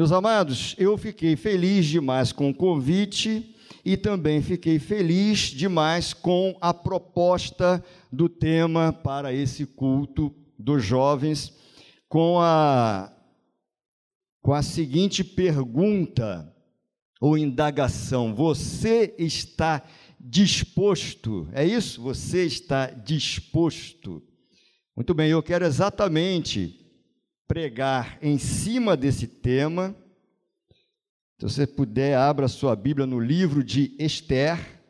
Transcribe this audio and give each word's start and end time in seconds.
Meus 0.00 0.12
amados, 0.12 0.74
eu 0.78 0.96
fiquei 0.96 1.36
feliz 1.36 1.84
demais 1.84 2.32
com 2.32 2.48
o 2.48 2.54
convite 2.54 3.54
e 3.84 3.98
também 3.98 4.40
fiquei 4.40 4.78
feliz 4.78 5.40
demais 5.40 6.14
com 6.14 6.56
a 6.58 6.72
proposta 6.72 7.84
do 8.10 8.26
tema 8.26 8.94
para 8.94 9.30
esse 9.34 9.66
culto 9.66 10.34
dos 10.58 10.82
jovens, 10.82 11.52
com 12.08 12.40
a, 12.40 13.12
com 14.40 14.54
a 14.54 14.62
seguinte 14.62 15.22
pergunta 15.22 16.50
ou 17.20 17.36
indagação: 17.36 18.34
Você 18.34 19.14
está 19.18 19.82
disposto? 20.18 21.46
É 21.52 21.62
isso? 21.62 22.00
Você 22.00 22.46
está 22.46 22.86
disposto? 22.86 24.22
Muito 24.96 25.12
bem, 25.12 25.30
eu 25.30 25.42
quero 25.42 25.66
exatamente 25.66 26.79
pregar 27.50 28.16
em 28.22 28.38
cima 28.38 28.96
desse 28.96 29.26
tema. 29.26 29.92
Se 31.36 31.42
você 31.42 31.66
puder, 31.66 32.16
abra 32.16 32.46
sua 32.46 32.76
Bíblia 32.76 33.08
no 33.08 33.18
livro 33.18 33.64
de 33.64 33.92
Esther, 33.98 34.80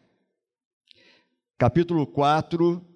capítulo 1.57 2.07
4. 2.07 2.87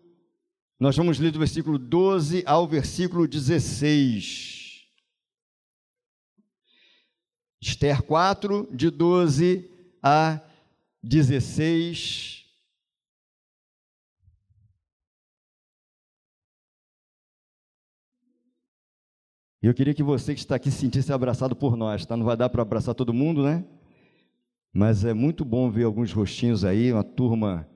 Nós 0.78 0.94
vamos 0.94 1.18
ler 1.18 1.30
do 1.30 1.38
versículo 1.38 1.78
12 1.78 2.42
ao 2.44 2.68
versículo 2.68 3.26
16. 3.26 4.84
Esther 7.58 8.02
4, 8.02 8.68
de 8.70 8.90
12 8.90 9.70
a 10.02 10.42
16. 11.02 12.43
E 19.64 19.66
eu 19.66 19.72
queria 19.72 19.94
que 19.94 20.02
você 20.02 20.34
que 20.34 20.40
está 20.40 20.56
aqui 20.56 20.70
se 20.70 20.76
sentisse 20.76 21.10
abraçado 21.10 21.56
por 21.56 21.74
nós, 21.74 22.04
tá? 22.04 22.18
Não 22.18 22.26
vai 22.26 22.36
dar 22.36 22.50
para 22.50 22.60
abraçar 22.60 22.94
todo 22.94 23.14
mundo, 23.14 23.42
né? 23.42 23.64
Mas 24.70 25.06
é 25.06 25.14
muito 25.14 25.42
bom 25.42 25.70
ver 25.70 25.84
alguns 25.84 26.12
rostinhos 26.12 26.66
aí, 26.66 26.92
uma 26.92 27.02
turma. 27.02 27.66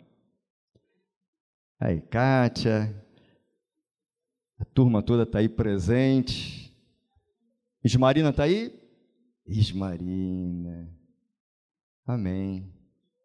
Aí, 1.80 2.02
Kátia, 2.02 2.94
a 4.60 4.66
turma 4.66 5.02
toda 5.02 5.22
está 5.22 5.38
aí 5.38 5.48
presente. 5.48 6.76
Ismarina 7.82 8.28
está 8.28 8.42
aí? 8.42 8.70
Ismarina. 9.46 10.94
Amém. 12.06 12.70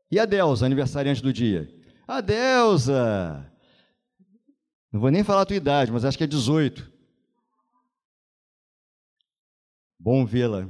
E 0.09 0.17
a 0.17 0.23
Delza, 0.23 0.65
aniversariante 0.65 1.21
do 1.21 1.33
dia? 1.33 1.69
A 2.07 2.21
Delza! 2.21 3.45
Não 4.89 5.01
vou 5.01 5.11
nem 5.11 5.21
falar 5.21 5.41
a 5.41 5.45
tua 5.45 5.57
idade, 5.57 5.91
mas 5.91 6.05
acho 6.05 6.17
que 6.17 6.23
é 6.23 6.27
18. 6.27 6.92
Bom 10.03 10.25
vê-la. 10.25 10.67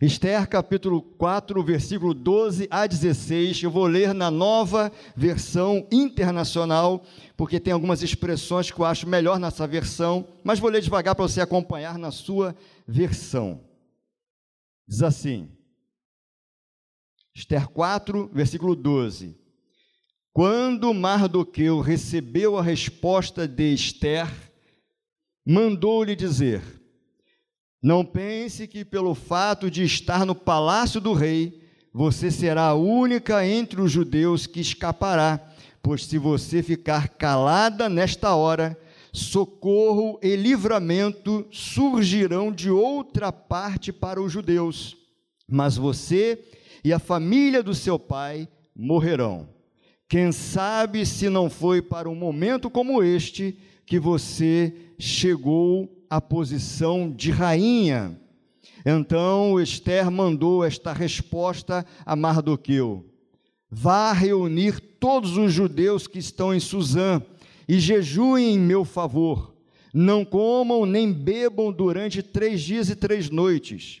Esther 0.00 0.48
capítulo 0.48 1.02
4, 1.02 1.62
versículo 1.62 2.14
12 2.14 2.66
a 2.70 2.86
16, 2.86 3.62
eu 3.62 3.70
vou 3.70 3.84
ler 3.84 4.14
na 4.14 4.30
nova 4.30 4.90
versão 5.14 5.86
internacional, 5.92 7.04
porque 7.36 7.60
tem 7.60 7.74
algumas 7.74 8.02
expressões 8.02 8.70
que 8.70 8.80
eu 8.80 8.86
acho 8.86 9.06
melhor 9.06 9.38
nessa 9.38 9.66
versão, 9.66 10.26
mas 10.42 10.58
vou 10.58 10.70
ler 10.70 10.80
devagar 10.80 11.14
para 11.14 11.28
você 11.28 11.42
acompanhar 11.42 11.98
na 11.98 12.10
sua 12.10 12.56
versão. 12.88 13.62
Diz 14.88 15.02
assim: 15.02 15.50
Esther 17.34 17.68
4, 17.68 18.30
versículo 18.32 18.74
12. 18.74 19.38
Quando 20.32 20.94
Mardoqueu 20.94 21.80
recebeu 21.80 22.56
a 22.56 22.62
resposta 22.62 23.46
de 23.46 23.74
Esther, 23.74 24.26
mandou-lhe 25.46 26.16
dizer: 26.16 26.62
não 27.84 28.02
pense 28.02 28.66
que 28.66 28.82
pelo 28.82 29.14
fato 29.14 29.70
de 29.70 29.84
estar 29.84 30.24
no 30.24 30.34
palácio 30.34 31.02
do 31.02 31.12
rei, 31.12 31.60
você 31.92 32.30
será 32.30 32.68
a 32.68 32.74
única 32.74 33.46
entre 33.46 33.78
os 33.78 33.92
judeus 33.92 34.46
que 34.46 34.58
escapará, 34.58 35.38
pois 35.82 36.06
se 36.06 36.16
você 36.16 36.62
ficar 36.62 37.10
calada 37.10 37.86
nesta 37.86 38.34
hora, 38.34 38.74
socorro 39.12 40.18
e 40.22 40.34
livramento 40.34 41.46
surgirão 41.50 42.50
de 42.50 42.70
outra 42.70 43.30
parte 43.30 43.92
para 43.92 44.18
os 44.18 44.32
judeus, 44.32 44.96
mas 45.46 45.76
você 45.76 46.42
e 46.82 46.90
a 46.90 46.98
família 46.98 47.62
do 47.62 47.74
seu 47.74 47.98
pai 47.98 48.48
morrerão. 48.74 49.46
Quem 50.08 50.32
sabe 50.32 51.04
se 51.04 51.28
não 51.28 51.50
foi 51.50 51.82
para 51.82 52.08
um 52.08 52.14
momento 52.14 52.70
como 52.70 53.02
este 53.02 53.58
que 53.84 53.98
você 53.98 54.74
chegou 54.98 55.86
a 56.14 56.20
posição 56.20 57.10
de 57.10 57.32
rainha. 57.32 58.16
Então 58.86 59.60
Esther 59.60 60.08
mandou 60.12 60.64
esta 60.64 60.92
resposta 60.92 61.84
a 62.06 62.14
Mardoqueu: 62.14 63.04
Vá 63.68 64.12
reunir 64.12 64.78
todos 64.78 65.36
os 65.36 65.52
judeus 65.52 66.06
que 66.06 66.20
estão 66.20 66.54
em 66.54 66.60
Suzã 66.60 67.20
e 67.68 67.80
jejuem 67.80 68.54
em 68.54 68.58
meu 68.60 68.84
favor. 68.84 69.56
Não 69.92 70.24
comam 70.24 70.86
nem 70.86 71.12
bebam 71.12 71.72
durante 71.72 72.22
três 72.22 72.62
dias 72.62 72.88
e 72.90 72.94
três 72.94 73.28
noites. 73.28 74.00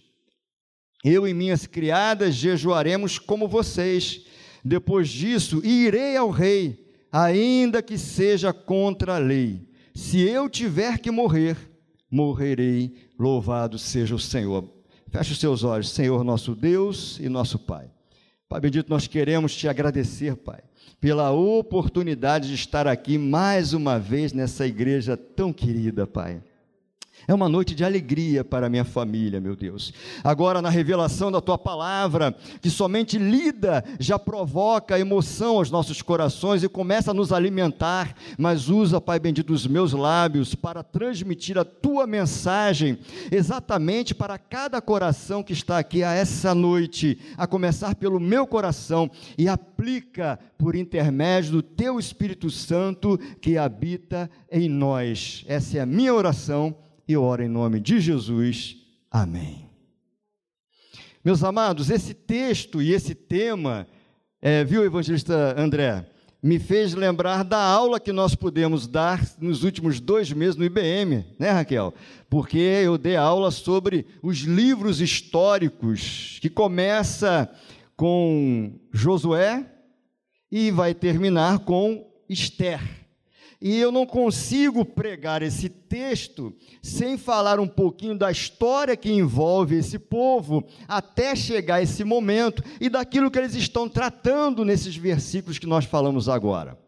Eu 1.02 1.26
e 1.26 1.34
minhas 1.34 1.66
criadas 1.66 2.36
jejuaremos 2.36 3.18
como 3.18 3.48
vocês. 3.48 4.24
Depois 4.64 5.08
disso, 5.08 5.60
irei 5.64 6.16
ao 6.16 6.30
rei, 6.30 6.86
ainda 7.10 7.82
que 7.82 7.98
seja 7.98 8.52
contra 8.52 9.16
a 9.16 9.18
lei. 9.18 9.68
Se 9.94 10.20
eu 10.20 10.48
tiver 10.48 10.98
que 10.98 11.10
morrer, 11.10 11.73
morrerei. 12.14 12.94
Louvado 13.18 13.76
seja 13.76 14.14
o 14.14 14.18
Senhor. 14.18 14.68
Feche 15.10 15.32
os 15.32 15.40
seus 15.40 15.64
olhos, 15.64 15.90
Senhor 15.90 16.22
nosso 16.22 16.54
Deus 16.54 17.18
e 17.20 17.28
nosso 17.28 17.58
Pai. 17.58 17.90
Pai 18.48 18.60
bendito, 18.60 18.88
nós 18.88 19.06
queremos 19.08 19.54
te 19.54 19.66
agradecer, 19.66 20.36
Pai, 20.36 20.60
pela 21.00 21.32
oportunidade 21.32 22.48
de 22.48 22.54
estar 22.54 22.86
aqui 22.86 23.18
mais 23.18 23.72
uma 23.72 23.98
vez 23.98 24.32
nessa 24.32 24.66
igreja 24.66 25.16
tão 25.16 25.52
querida, 25.52 26.06
Pai. 26.06 26.40
É 27.26 27.32
uma 27.32 27.48
noite 27.48 27.74
de 27.74 27.84
alegria 27.84 28.44
para 28.44 28.66
a 28.66 28.70
minha 28.70 28.84
família, 28.84 29.40
meu 29.40 29.56
Deus. 29.56 29.92
Agora, 30.22 30.60
na 30.60 30.68
revelação 30.68 31.32
da 31.32 31.40
tua 31.40 31.56
palavra, 31.56 32.36
que 32.60 32.68
somente 32.68 33.18
lida 33.18 33.84
já 33.98 34.18
provoca 34.18 34.98
emoção 34.98 35.56
aos 35.56 35.70
nossos 35.70 36.02
corações 36.02 36.62
e 36.62 36.68
começa 36.68 37.12
a 37.12 37.14
nos 37.14 37.32
alimentar, 37.32 38.14
mas 38.36 38.68
usa, 38.68 39.00
Pai 39.00 39.18
bendito, 39.18 39.52
os 39.52 39.66
meus 39.66 39.92
lábios 39.92 40.54
para 40.54 40.82
transmitir 40.82 41.56
a 41.56 41.64
tua 41.64 42.06
mensagem 42.06 42.98
exatamente 43.30 44.14
para 44.14 44.38
cada 44.38 44.80
coração 44.80 45.42
que 45.42 45.52
está 45.52 45.78
aqui 45.78 46.02
a 46.02 46.12
essa 46.12 46.54
noite, 46.54 47.18
a 47.36 47.46
começar 47.46 47.94
pelo 47.94 48.20
meu 48.20 48.46
coração 48.46 49.10
e 49.38 49.48
aplica 49.48 50.38
por 50.58 50.74
intermédio 50.74 51.52
do 51.52 51.62
teu 51.62 51.98
Espírito 51.98 52.50
Santo 52.50 53.18
que 53.40 53.56
habita 53.56 54.30
em 54.50 54.68
nós. 54.68 55.44
Essa 55.46 55.78
é 55.78 55.80
a 55.80 55.86
minha 55.86 56.12
oração 56.12 56.83
e 57.06 57.16
oro 57.16 57.42
em 57.42 57.48
nome 57.48 57.80
de 57.80 58.00
Jesus. 58.00 58.76
Amém. 59.10 59.68
Meus 61.24 61.42
amados, 61.42 61.90
esse 61.90 62.12
texto 62.12 62.82
e 62.82 62.92
esse 62.92 63.14
tema, 63.14 63.86
é, 64.42 64.62
viu, 64.62 64.84
evangelista 64.84 65.54
André, 65.58 66.04
me 66.42 66.58
fez 66.58 66.92
lembrar 66.92 67.42
da 67.42 67.58
aula 67.58 67.98
que 67.98 68.12
nós 68.12 68.34
pudemos 68.34 68.86
dar 68.86 69.18
nos 69.40 69.64
últimos 69.64 69.98
dois 69.98 70.30
meses 70.30 70.56
no 70.56 70.64
IBM, 70.64 71.24
né, 71.38 71.50
Raquel? 71.50 71.94
Porque 72.28 72.58
eu 72.58 72.98
dei 72.98 73.16
aula 73.16 73.50
sobre 73.50 74.06
os 74.22 74.40
livros 74.40 75.00
históricos, 75.00 76.38
que 76.42 76.50
começa 76.50 77.50
com 77.96 78.78
Josué 78.92 79.64
e 80.52 80.70
vai 80.70 80.92
terminar 80.92 81.60
com 81.60 82.06
Esther. 82.28 83.03
E 83.64 83.78
eu 83.78 83.90
não 83.90 84.04
consigo 84.04 84.84
pregar 84.84 85.42
esse 85.42 85.70
texto 85.70 86.54
sem 86.82 87.16
falar 87.16 87.58
um 87.58 87.66
pouquinho 87.66 88.14
da 88.14 88.30
história 88.30 88.94
que 88.94 89.10
envolve 89.10 89.74
esse 89.74 89.98
povo 89.98 90.62
até 90.86 91.34
chegar 91.34 91.82
esse 91.82 92.04
momento 92.04 92.62
e 92.78 92.90
daquilo 92.90 93.30
que 93.30 93.38
eles 93.38 93.54
estão 93.54 93.88
tratando 93.88 94.66
nesses 94.66 94.94
versículos 94.94 95.58
que 95.58 95.66
nós 95.66 95.86
falamos 95.86 96.28
agora. 96.28 96.78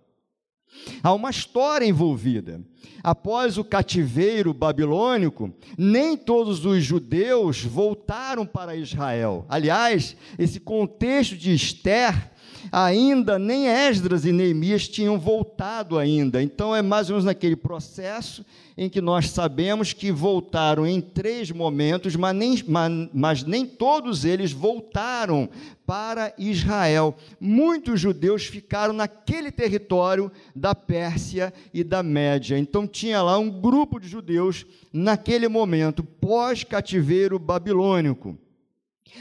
Há 1.03 1.15
uma 1.15 1.31
história 1.31 1.87
envolvida. 1.87 2.61
Após 3.03 3.57
o 3.57 3.65
cativeiro 3.65 4.53
babilônico, 4.53 5.51
nem 5.79 6.15
todos 6.15 6.67
os 6.67 6.85
judeus 6.85 7.63
voltaram 7.63 8.45
para 8.45 8.77
Israel. 8.77 9.47
Aliás, 9.49 10.15
esse 10.39 10.61
contexto 10.61 11.39
de 11.39 11.55
Esther 11.55 12.36
ainda 12.71 13.39
nem 13.39 13.67
Esdras 13.69 14.25
e 14.25 14.33
Neemias 14.33 14.89
tinham 14.89 15.19
voltado 15.19 15.99
ainda. 15.99 16.43
Então 16.43 16.75
é 16.75 16.83
mais 16.83 17.09
ou 17.09 17.15
menos 17.15 17.25
naquele 17.25 17.57
processo 17.57 18.45
em 18.77 18.91
que 18.91 19.01
nós 19.01 19.31
sabemos 19.31 19.95
que 19.95 20.13
voltaram 20.13 20.87
em 20.87 21.01
três 21.01 21.51
momentos, 21.51 22.15
mas 22.15 22.37
nem, 22.37 22.63
mas, 22.69 23.09
mas 23.13 23.43
nem 23.43 23.65
todos 23.65 24.25
eles 24.25 24.53
voltaram 24.53 25.49
para 25.87 26.35
Israel. 26.37 27.17
Muitos 27.41 28.01
judeus 28.01 28.45
ficaram 28.45 28.93
naquele 28.93 29.51
território 29.51 30.31
da 30.55 30.75
Pérsia 30.75 31.55
e 31.73 31.83
da 31.83 32.03
Média. 32.03 32.59
Então 32.59 32.87
tinha 32.87 33.23
lá 33.23 33.39
um 33.39 33.49
grupo 33.49 33.99
de 33.99 34.09
judeus 34.09 34.67
naquele 34.93 35.49
momento, 35.49 36.05
pós-cativeiro 36.05 37.39
babilônico. 37.39 38.37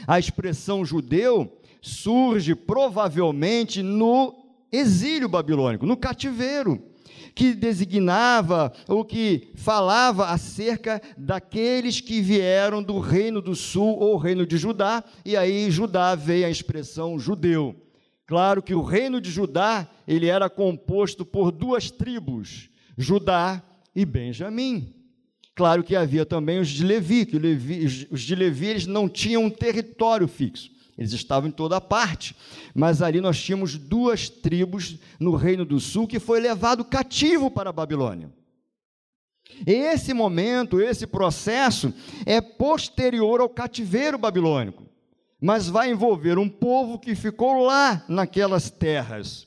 A 0.06 0.18
expressão 0.18 0.84
judeu 0.84 1.56
surge 1.86 2.54
provavelmente 2.54 3.82
no 3.82 4.34
exílio 4.72 5.28
babilônico, 5.28 5.86
no 5.86 5.96
cativeiro 5.96 6.82
que 7.36 7.52
designava 7.52 8.72
ou 8.88 9.04
que 9.04 9.50
falava 9.54 10.28
acerca 10.28 11.02
daqueles 11.18 12.00
que 12.00 12.22
vieram 12.22 12.82
do 12.82 12.98
reino 12.98 13.42
do 13.42 13.54
sul 13.54 13.94
ou 13.98 14.16
reino 14.16 14.46
de 14.46 14.56
Judá, 14.56 15.04
e 15.22 15.36
aí 15.36 15.70
Judá 15.70 16.14
veio 16.14 16.46
a 16.46 16.50
expressão 16.50 17.18
judeu. 17.18 17.76
Claro 18.26 18.62
que 18.62 18.74
o 18.74 18.82
reino 18.82 19.20
de 19.20 19.30
Judá, 19.30 19.86
ele 20.08 20.28
era 20.28 20.48
composto 20.48 21.26
por 21.26 21.52
duas 21.52 21.90
tribos, 21.90 22.70
Judá 22.96 23.62
e 23.94 24.06
Benjamim. 24.06 24.94
Claro 25.54 25.84
que 25.84 25.94
havia 25.94 26.24
também 26.24 26.58
os 26.58 26.68
de 26.68 26.84
Levi, 26.84 27.26
que 27.26 27.36
os 28.10 28.22
de 28.22 28.34
Levi 28.34 28.66
eles 28.66 28.86
não 28.86 29.10
tinham 29.10 29.44
um 29.44 29.50
território 29.50 30.26
fixo. 30.26 30.70
Eles 30.96 31.12
estavam 31.12 31.48
em 31.48 31.52
toda 31.52 31.80
parte. 31.80 32.34
Mas 32.74 33.02
ali 33.02 33.20
nós 33.20 33.40
tínhamos 33.40 33.76
duas 33.76 34.28
tribos 34.28 34.98
no 35.20 35.34
Reino 35.36 35.64
do 35.64 35.78
Sul 35.78 36.06
que 36.06 36.18
foi 36.18 36.40
levado 36.40 36.84
cativo 36.84 37.50
para 37.50 37.70
a 37.70 37.72
Babilônia. 37.72 38.32
Esse 39.66 40.12
momento, 40.12 40.80
esse 40.80 41.06
processo 41.06 41.92
é 42.24 42.40
posterior 42.40 43.40
ao 43.40 43.48
cativeiro 43.48 44.18
babilônico, 44.18 44.84
mas 45.40 45.68
vai 45.68 45.90
envolver 45.90 46.38
um 46.38 46.48
povo 46.48 46.98
que 46.98 47.14
ficou 47.14 47.62
lá 47.62 48.04
naquelas 48.08 48.70
terras. 48.70 49.46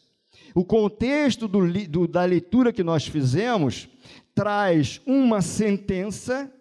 O 0.55 0.63
contexto 0.63 1.47
do, 1.47 1.71
do, 1.87 2.07
da 2.07 2.23
leitura 2.23 2.73
que 2.73 2.83
nós 2.83 3.05
fizemos 3.05 3.87
traz 4.33 5.01
uma 5.05 5.41
sentença 5.41 6.51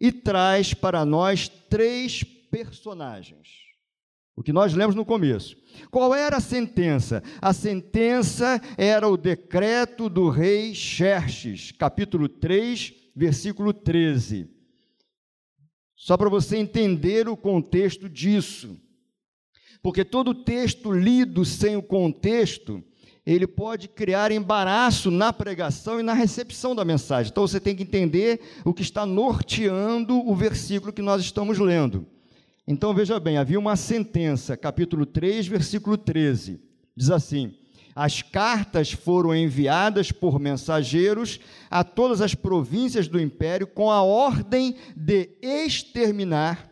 e 0.00 0.10
traz 0.10 0.72
para 0.72 1.04
nós 1.04 1.48
três 1.48 2.22
personagens. 2.24 3.61
O 4.42 4.44
que 4.44 4.52
nós 4.52 4.74
lemos 4.74 4.96
no 4.96 5.04
começo. 5.04 5.56
Qual 5.88 6.12
era 6.12 6.38
a 6.38 6.40
sentença? 6.40 7.22
A 7.40 7.52
sentença 7.52 8.60
era 8.76 9.08
o 9.08 9.16
decreto 9.16 10.08
do 10.08 10.28
rei 10.28 10.74
Xerxes, 10.74 11.70
capítulo 11.70 12.28
3, 12.28 12.92
versículo 13.14 13.72
13. 13.72 14.50
Só 15.94 16.16
para 16.16 16.28
você 16.28 16.56
entender 16.56 17.28
o 17.28 17.36
contexto 17.36 18.08
disso. 18.08 18.76
Porque 19.80 20.04
todo 20.04 20.34
texto 20.34 20.90
lido 20.90 21.44
sem 21.44 21.76
o 21.76 21.82
contexto, 21.82 22.82
ele 23.24 23.46
pode 23.46 23.86
criar 23.86 24.32
embaraço 24.32 25.08
na 25.08 25.32
pregação 25.32 26.00
e 26.00 26.02
na 26.02 26.14
recepção 26.14 26.74
da 26.74 26.84
mensagem. 26.84 27.30
Então 27.30 27.46
você 27.46 27.60
tem 27.60 27.76
que 27.76 27.84
entender 27.84 28.40
o 28.64 28.74
que 28.74 28.82
está 28.82 29.06
norteando 29.06 30.18
o 30.18 30.34
versículo 30.34 30.92
que 30.92 31.00
nós 31.00 31.22
estamos 31.22 31.60
lendo. 31.60 32.08
Então 32.66 32.94
veja 32.94 33.18
bem, 33.18 33.38
havia 33.38 33.58
uma 33.58 33.74
sentença, 33.74 34.56
capítulo 34.56 35.04
3, 35.04 35.48
versículo 35.48 35.96
13. 35.96 36.60
Diz 36.96 37.10
assim: 37.10 37.54
As 37.94 38.22
cartas 38.22 38.92
foram 38.92 39.34
enviadas 39.34 40.12
por 40.12 40.38
mensageiros 40.38 41.40
a 41.68 41.82
todas 41.82 42.20
as 42.20 42.36
províncias 42.36 43.08
do 43.08 43.20
império 43.20 43.66
com 43.66 43.90
a 43.90 44.02
ordem 44.02 44.76
de 44.94 45.30
exterminar 45.42 46.70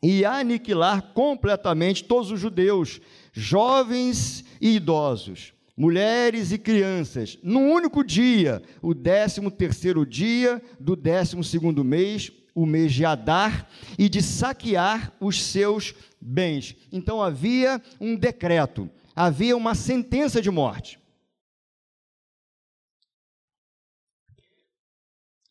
e 0.00 0.24
aniquilar 0.24 1.12
completamente 1.12 2.04
todos 2.04 2.30
os 2.30 2.38
judeus, 2.38 3.00
jovens 3.32 4.44
e 4.60 4.76
idosos, 4.76 5.52
mulheres 5.76 6.52
e 6.52 6.58
crianças, 6.58 7.36
num 7.42 7.72
único 7.72 8.04
dia, 8.04 8.62
o 8.80 8.94
décimo 8.94 9.50
terceiro 9.50 10.06
dia 10.06 10.62
do 10.78 10.94
décimo 10.94 11.42
segundo 11.42 11.82
mês, 11.82 12.30
o 12.56 12.66
Adar 13.06 13.68
e 13.98 14.08
de 14.08 14.22
saquear 14.22 15.12
os 15.20 15.42
seus 15.44 15.94
bens. 16.18 16.74
Então 16.90 17.22
havia 17.22 17.82
um 18.00 18.16
decreto, 18.16 18.90
havia 19.14 19.54
uma 19.54 19.74
sentença 19.74 20.40
de 20.40 20.50
morte. 20.50 20.98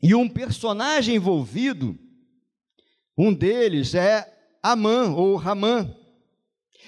E 0.02 0.16
um 0.16 0.28
personagem 0.28 1.16
envolvido, 1.16 1.98
um 3.16 3.32
deles 3.32 3.94
é 3.94 4.32
Amã 4.64 5.12
ou 5.12 5.36
Ramã. 5.36 5.96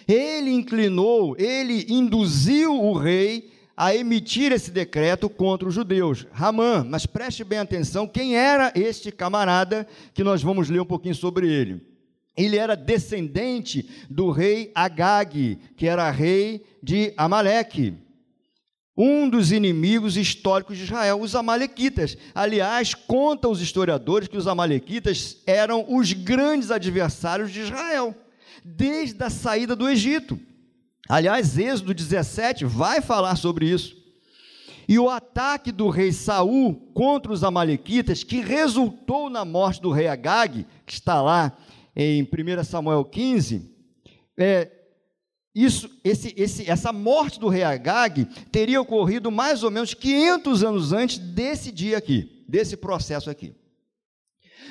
Ele 0.08 0.50
inclinou, 0.50 1.36
ele 1.38 1.86
induziu 1.94 2.74
o 2.74 2.94
rei 2.94 3.52
a 3.78 3.96
emitir 3.96 4.52
esse 4.52 4.72
decreto 4.72 5.30
contra 5.30 5.68
os 5.68 5.76
judeus, 5.76 6.26
Ramã. 6.32 6.84
Mas 6.84 7.06
preste 7.06 7.44
bem 7.44 7.60
atenção, 7.60 8.08
quem 8.08 8.36
era 8.36 8.74
este 8.76 9.12
camarada 9.12 9.88
que 10.16 10.24
nós 10.24 10.42
vamos 10.42 10.68
ler 10.68 10.82
um 10.82 10.86
pouquinho 10.86 11.14
sobre 11.14 11.48
ele. 11.48 11.86
Ele 12.36 12.58
era 12.58 12.76
descendente 12.76 13.88
do 14.10 14.32
rei 14.32 14.72
Agag, 14.74 15.60
que 15.76 15.86
era 15.86 16.10
rei 16.10 16.66
de 16.82 17.14
Amaleque. 17.16 17.94
Um 18.96 19.30
dos 19.30 19.52
inimigos 19.52 20.18
históricos 20.18 20.76
de 20.76 20.84
Israel, 20.84 21.22
os 21.22 21.36
amalequitas. 21.36 22.18
Aliás, 22.34 22.96
contam 22.96 23.52
os 23.52 23.62
historiadores 23.62 24.28
que 24.28 24.38
os 24.38 24.48
amalequitas 24.48 25.38
eram 25.46 25.86
os 25.88 26.14
grandes 26.14 26.72
adversários 26.72 27.52
de 27.52 27.62
Israel, 27.62 28.16
desde 28.66 29.24
a 29.24 29.30
saída 29.30 29.76
do 29.76 29.88
Egito. 29.88 30.40
Aliás, 31.10 31.58
Êxodo 31.58 31.94
17 31.94 32.66
vai 32.66 33.02
falar 33.02 33.36
sobre 33.36 33.70
isso. 33.70 33.96
E 34.88 34.98
o 34.98 35.10
ataque 35.10 35.72
do 35.72 35.90
rei 35.90 36.12
Saul 36.12 36.74
contra 36.94 37.32
os 37.32 37.44
amalequitas, 37.44 38.24
que 38.24 38.40
resultou 38.40 39.30
na 39.30 39.44
morte 39.44 39.82
do 39.82 39.92
rei 39.92 40.08
Agag, 40.08 40.66
que 40.86 40.94
está 40.94 41.22
lá 41.22 41.58
em 41.96 42.24
1 42.24 42.64
Samuel 42.64 43.04
15, 43.04 43.70
é, 44.38 44.72
isso, 45.54 45.90
esse, 46.04 46.34
esse, 46.38 46.70
essa 46.70 46.94
morte 46.94 47.40
do 47.40 47.50
rei 47.50 47.64
Agag 47.64 48.26
teria 48.52 48.80
ocorrido 48.80 49.32
mais 49.32 49.64
ou 49.64 49.72
menos 49.72 49.94
500 49.94 50.64
anos 50.64 50.94
antes 50.94 51.18
desse 51.18 51.72
dia 51.72 51.98
aqui, 51.98 52.46
desse 52.48 52.78
processo 52.78 53.30
aqui. 53.30 53.56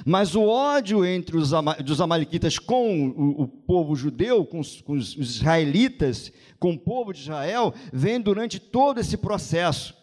Mas 0.05 0.35
o 0.35 0.43
ódio 0.43 1.05
entre 1.05 1.37
os 1.37 1.53
dos 1.85 2.01
amalequitas 2.01 2.59
com 2.59 3.09
o, 3.09 3.43
o 3.43 3.49
povo 3.49 3.95
judeu, 3.95 4.45
com 4.45 4.61
os, 4.61 4.81
com 4.83 4.93
os 4.93 5.17
israelitas, 5.17 6.33
com 6.59 6.73
o 6.73 6.79
povo 6.79 7.13
de 7.13 7.21
Israel, 7.21 7.75
vem 7.93 8.21
durante 8.21 8.59
todo 8.59 9.01
esse 9.01 9.17
processo. 9.17 9.95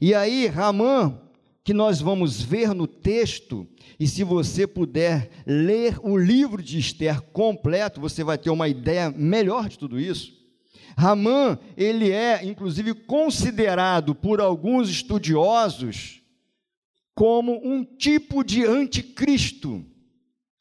E 0.00 0.14
aí, 0.14 0.46
Ramã, 0.46 1.18
que 1.64 1.74
nós 1.74 2.00
vamos 2.00 2.40
ver 2.40 2.74
no 2.74 2.86
texto, 2.86 3.66
e 3.98 4.06
se 4.06 4.22
você 4.22 4.66
puder 4.66 5.30
ler 5.46 5.98
o 6.02 6.16
livro 6.16 6.62
de 6.62 6.78
Esther 6.78 7.20
completo, 7.20 8.00
você 8.00 8.22
vai 8.22 8.38
ter 8.38 8.50
uma 8.50 8.68
ideia 8.68 9.10
melhor 9.10 9.68
de 9.68 9.78
tudo 9.78 9.98
isso. 9.98 10.36
Ramã, 10.96 11.58
ele 11.76 12.10
é 12.10 12.44
inclusive 12.44 12.94
considerado 12.94 14.14
por 14.14 14.40
alguns 14.40 14.88
estudiosos 14.88 16.22
como 17.16 17.58
um 17.64 17.82
tipo 17.82 18.44
de 18.44 18.64
anticristo. 18.64 19.82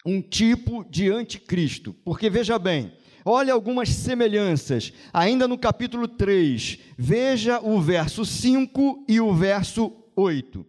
Um 0.05 0.21
tipo 0.21 0.85
de 0.89 1.11
anticristo. 1.11 1.93
Porque 1.93 2.29
veja 2.29 2.57
bem, 2.57 2.93
olha 3.25 3.53
algumas 3.53 3.89
semelhanças, 3.89 4.93
ainda 5.11 5.47
no 5.49 5.57
capítulo 5.57 6.07
3, 6.07 6.79
veja 6.97 7.59
o 7.59 7.81
verso 7.81 8.23
5 8.23 9.05
e 9.09 9.19
o 9.19 9.33
verso 9.33 9.91
8. 10.15 10.65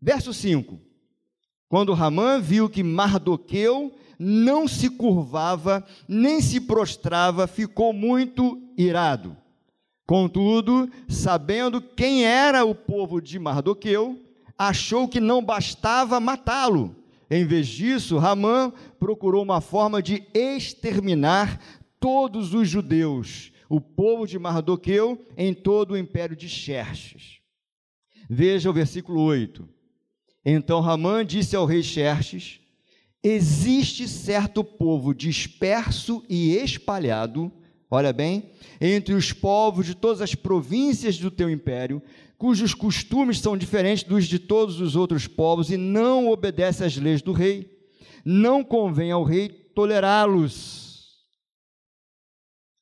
Verso 0.00 0.34
5: 0.34 0.80
Quando 1.68 1.92
Ramã 1.92 2.40
viu 2.40 2.68
que 2.68 2.82
Mardoqueu 2.82 3.94
não 4.18 4.66
se 4.66 4.90
curvava, 4.90 5.86
nem 6.08 6.40
se 6.40 6.60
prostrava, 6.60 7.46
ficou 7.46 7.92
muito 7.92 8.60
irado. 8.76 9.36
Contudo, 10.04 10.90
sabendo 11.08 11.80
quem 11.80 12.24
era 12.24 12.64
o 12.64 12.74
povo 12.74 13.20
de 13.20 13.38
Mardoqueu, 13.38 14.31
achou 14.58 15.08
que 15.08 15.20
não 15.20 15.44
bastava 15.44 16.20
matá-lo. 16.20 16.96
Em 17.30 17.46
vez 17.46 17.66
disso, 17.66 18.18
Ramã 18.18 18.72
procurou 18.98 19.42
uma 19.42 19.60
forma 19.60 20.02
de 20.02 20.22
exterminar 20.34 21.60
todos 21.98 22.52
os 22.52 22.68
judeus, 22.68 23.52
o 23.68 23.80
povo 23.80 24.26
de 24.26 24.38
Mardoqueu, 24.38 25.24
em 25.36 25.54
todo 25.54 25.92
o 25.92 25.96
império 25.96 26.36
de 26.36 26.48
Xerxes. 26.48 27.38
Veja 28.28 28.68
o 28.68 28.72
versículo 28.72 29.20
8. 29.22 29.68
Então 30.44 30.80
Ramã 30.80 31.24
disse 31.24 31.54
ao 31.54 31.64
rei 31.64 31.82
Xerxes: 31.82 32.60
Existe 33.22 34.08
certo 34.08 34.64
povo 34.64 35.14
disperso 35.14 36.24
e 36.28 36.56
espalhado, 36.56 37.52
olha 37.88 38.12
bem, 38.12 38.50
entre 38.80 39.14
os 39.14 39.32
povos 39.32 39.86
de 39.86 39.94
todas 39.94 40.20
as 40.20 40.34
províncias 40.34 41.16
do 41.18 41.30
teu 41.30 41.48
império, 41.48 42.02
cujos 42.42 42.74
costumes 42.74 43.38
são 43.38 43.56
diferentes 43.56 44.02
dos 44.02 44.26
de 44.26 44.36
todos 44.36 44.80
os 44.80 44.96
outros 44.96 45.28
povos 45.28 45.70
e 45.70 45.76
não 45.76 46.28
obedece 46.28 46.82
às 46.82 46.96
leis 46.96 47.22
do 47.22 47.30
rei, 47.30 47.70
não 48.24 48.64
convém 48.64 49.12
ao 49.12 49.22
rei 49.22 49.48
tolerá-los. 49.48 51.22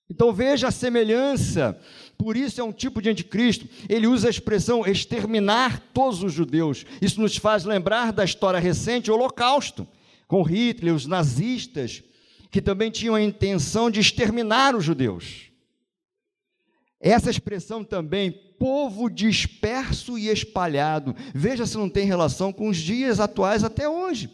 Então 0.09 0.33
veja 0.33 0.69
a 0.69 0.71
semelhança, 0.71 1.79
por 2.17 2.38
isso 2.38 2.59
é 2.59 2.64
um 2.64 2.73
tipo 2.73 3.02
de 3.02 3.11
anticristo. 3.11 3.69
Ele 3.87 4.07
usa 4.07 4.29
a 4.29 4.31
expressão 4.31 4.87
exterminar 4.87 5.79
todos 5.93 6.23
os 6.23 6.33
judeus. 6.33 6.87
Isso 7.02 7.21
nos 7.21 7.37
faz 7.37 7.64
lembrar 7.64 8.14
da 8.14 8.25
história 8.25 8.59
recente, 8.59 9.11
o 9.11 9.14
Holocausto, 9.14 9.87
com 10.26 10.40
Hitler, 10.43 10.95
os 10.95 11.05
nazistas, 11.05 12.02
que 12.50 12.62
também 12.62 12.90
tinham 12.90 13.14
a 13.14 13.21
intenção 13.21 13.90
de 13.90 14.00
exterminar 14.00 14.75
os 14.75 14.87
judeus. 14.87 15.50
Essa 17.00 17.30
expressão 17.30 17.83
também, 17.83 18.30
povo 18.30 19.09
disperso 19.09 20.19
e 20.19 20.28
espalhado, 20.28 21.16
veja 21.35 21.64
se 21.64 21.78
não 21.78 21.88
tem 21.88 22.04
relação 22.04 22.52
com 22.52 22.69
os 22.69 22.76
dias 22.76 23.19
atuais 23.19 23.64
até 23.64 23.88
hoje. 23.88 24.28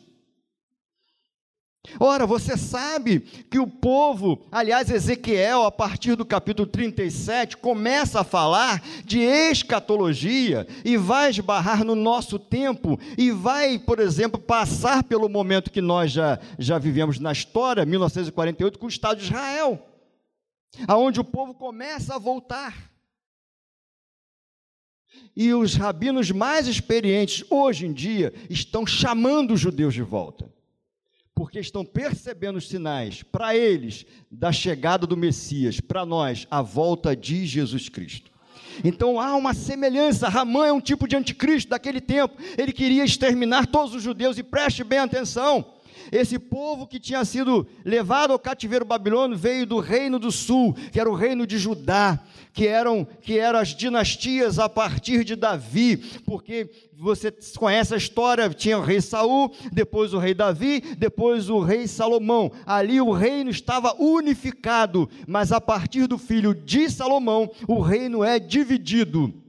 Ora, 2.01 2.27
você 2.27 2.57
sabe 2.57 3.21
que 3.49 3.61
o 3.61 3.69
povo, 3.69 4.45
aliás, 4.51 4.91
Ezequiel, 4.91 5.63
a 5.63 5.71
partir 5.71 6.17
do 6.17 6.25
capítulo 6.25 6.67
37, 6.67 7.57
começa 7.57 8.21
a 8.21 8.25
falar 8.25 8.83
de 9.05 9.21
escatologia 9.21 10.67
e 10.85 10.97
vai 10.97 11.31
esbarrar 11.31 11.85
no 11.85 11.95
nosso 11.95 12.41
tempo 12.41 12.99
e 13.17 13.31
vai, 13.31 13.79
por 13.79 14.01
exemplo, 14.01 14.41
passar 14.41 15.05
pelo 15.05 15.29
momento 15.29 15.71
que 15.71 15.81
nós 15.81 16.11
já, 16.11 16.41
já 16.59 16.79
vivemos 16.79 17.21
na 17.21 17.31
história, 17.31 17.87
1948, 17.87 18.77
com 18.77 18.87
o 18.87 18.89
Estado 18.89 19.19
de 19.19 19.27
Israel 19.27 19.81
aonde 20.87 21.21
o 21.21 21.25
povo 21.25 21.55
começa 21.55 22.15
a 22.15 22.19
voltar. 22.19 22.93
E 25.35 25.53
os 25.53 25.75
rabinos 25.75 26.31
mais 26.31 26.67
experientes 26.67 27.45
hoje 27.51 27.87
em 27.87 27.93
dia 27.93 28.33
estão 28.51 28.87
chamando 28.87 29.55
os 29.55 29.61
judeus 29.61 29.95
de 29.95 30.03
volta, 30.03 30.53
porque 31.35 31.59
estão 31.59 31.85
percebendo 31.85 32.57
os 32.57 32.69
sinais 32.69 33.23
para 33.23 33.57
eles 33.57 34.05
da 34.31 34.53
chegada 34.53 35.07
do 35.07 35.17
Messias, 35.17 35.81
para 35.81 36.05
nós 36.05 36.47
a 36.51 36.63
volta 36.63 37.17
de 37.17 37.47
Jesus 37.47 37.89
Cristo. 37.89 38.31
Então 38.85 39.19
há 39.19 39.35
uma 39.37 39.55
semelhança. 39.55 40.29
Ramã 40.29 40.67
é 40.67 40.73
um 40.73 40.81
tipo 40.81 41.09
de 41.09 41.17
anticristo 41.17 41.71
daquele 41.71 42.01
tempo. 42.01 42.37
Ele 42.59 42.73
queria 42.73 43.05
exterminar 43.05 43.67
todos 43.67 43.95
os 43.95 44.03
judeus, 44.03 44.39
e 44.39 44.43
preste 44.43 44.85
bem 44.85 44.99
atenção. 44.99 45.76
Esse 46.11 46.39
povo 46.39 46.87
que 46.87 47.01
tinha 47.01 47.25
sido 47.25 47.67
levado 47.85 48.33
ao 48.33 48.39
cativeiro 48.39 48.85
babilônico 48.85 49.41
veio 49.41 49.67
do 49.67 49.81
reino 49.81 50.19
do 50.19 50.31
sul, 50.31 50.75
que 50.93 51.01
era 51.01 51.11
o 51.11 51.15
reino 51.15 51.47
de 51.47 51.59
Judá, 51.59 52.21
que 52.53 52.67
eram, 52.67 53.07
que 53.21 53.39
eram 53.39 53.59
as 53.59 53.69
dinastias 53.69 54.59
a 54.59 54.69
partir 54.69 55.25
de 55.25 55.37
Davi, 55.37 55.97
porque 56.25 56.71
você 56.99 57.33
conhece 57.59 57.93
a 57.93 57.99
história, 57.99 58.49
tinha 58.49 58.79
o 58.79 58.83
rei 58.83 59.01
Saul, 59.01 59.53
depois 59.73 60.15
o 60.15 60.19
rei 60.19 60.33
Davi, 60.33 60.81
depois 60.97 61.51
o 61.51 61.61
rei 61.61 61.87
Salomão. 61.87 62.51
Ali 62.65 63.01
o 63.01 63.13
reino 63.13 63.51
estava 63.51 63.95
unificado, 64.03 65.09
mas 65.27 65.53
a 65.53 65.61
partir 65.61 66.07
do 66.07 66.17
filho 66.17 66.55
de 66.55 66.89
Salomão, 66.91 67.51
o 67.69 67.81
reino 67.81 68.25
é 68.25 68.39
dividido. 68.39 69.46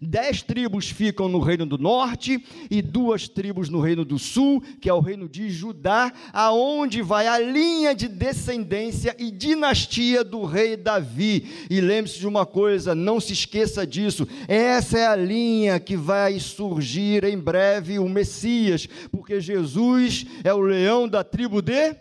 Dez 0.00 0.42
tribos 0.42 0.88
ficam 0.88 1.28
no 1.28 1.40
reino 1.40 1.66
do 1.66 1.76
norte 1.76 2.44
e 2.70 2.80
duas 2.80 3.28
tribos 3.28 3.68
no 3.68 3.80
reino 3.80 4.04
do 4.04 4.18
sul, 4.18 4.62
que 4.80 4.88
é 4.88 4.94
o 4.94 5.00
reino 5.00 5.28
de 5.28 5.50
Judá, 5.50 6.12
aonde 6.32 7.02
vai 7.02 7.26
a 7.26 7.38
linha 7.38 7.94
de 7.94 8.08
descendência 8.08 9.14
e 9.18 9.30
dinastia 9.30 10.24
do 10.24 10.44
rei 10.44 10.76
Davi. 10.76 11.66
E 11.68 11.80
lembre-se 11.80 12.18
de 12.18 12.26
uma 12.26 12.46
coisa, 12.46 12.94
não 12.94 13.20
se 13.20 13.32
esqueça 13.32 13.86
disso. 13.86 14.26
Essa 14.48 14.98
é 14.98 15.06
a 15.06 15.16
linha 15.16 15.78
que 15.78 15.96
vai 15.96 16.38
surgir 16.40 17.24
em 17.24 17.38
breve 17.38 17.98
o 17.98 18.08
Messias, 18.08 18.88
porque 19.10 19.40
Jesus 19.40 20.24
é 20.44 20.52
o 20.52 20.60
leão 20.60 21.08
da 21.08 21.22
tribo 21.22 21.60
de 21.60 21.94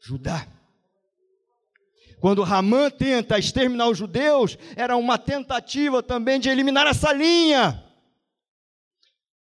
Judá. 0.00 0.53
Quando 2.20 2.42
Ramã 2.42 2.90
tenta 2.90 3.38
exterminar 3.38 3.88
os 3.88 3.98
judeus, 3.98 4.56
era 4.76 4.96
uma 4.96 5.18
tentativa 5.18 6.02
também 6.02 6.40
de 6.40 6.48
eliminar 6.48 6.86
essa 6.86 7.12
linha. 7.12 7.82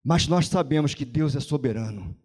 Mas 0.04 0.28
nós 0.28 0.48
sabemos 0.48 0.94
que 0.94 1.06
Deus 1.06 1.36
é 1.36 1.40
soberano 1.40 2.16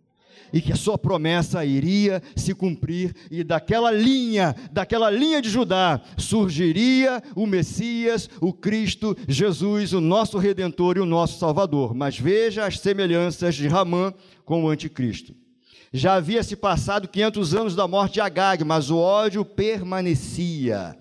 e 0.52 0.60
que 0.60 0.72
a 0.72 0.76
sua 0.76 0.96
promessa 0.96 1.64
iria 1.64 2.22
se 2.34 2.54
cumprir 2.54 3.14
e 3.30 3.44
daquela 3.44 3.90
linha, 3.90 4.54
daquela 4.72 5.10
linha 5.10 5.40
de 5.42 5.48
Judá, 5.48 6.00
surgiria 6.16 7.22
o 7.36 7.46
Messias, 7.46 8.28
o 8.40 8.52
Cristo, 8.52 9.16
Jesus, 9.28 9.92
o 9.92 10.00
nosso 10.00 10.38
redentor 10.38 10.96
e 10.96 11.00
o 11.00 11.06
nosso 11.06 11.38
salvador. 11.38 11.94
Mas 11.94 12.18
veja 12.18 12.66
as 12.66 12.78
semelhanças 12.78 13.54
de 13.54 13.68
Ramã 13.68 14.12
com 14.44 14.64
o 14.64 14.68
anticristo. 14.68 15.34
Já 15.92 16.14
havia 16.14 16.42
se 16.42 16.54
passado 16.54 17.08
500 17.08 17.54
anos 17.54 17.74
da 17.74 17.88
morte 17.88 18.14
de 18.14 18.20
Agag, 18.20 18.62
mas 18.64 18.90
o 18.90 18.98
ódio 18.98 19.44
permanecia. 19.44 20.96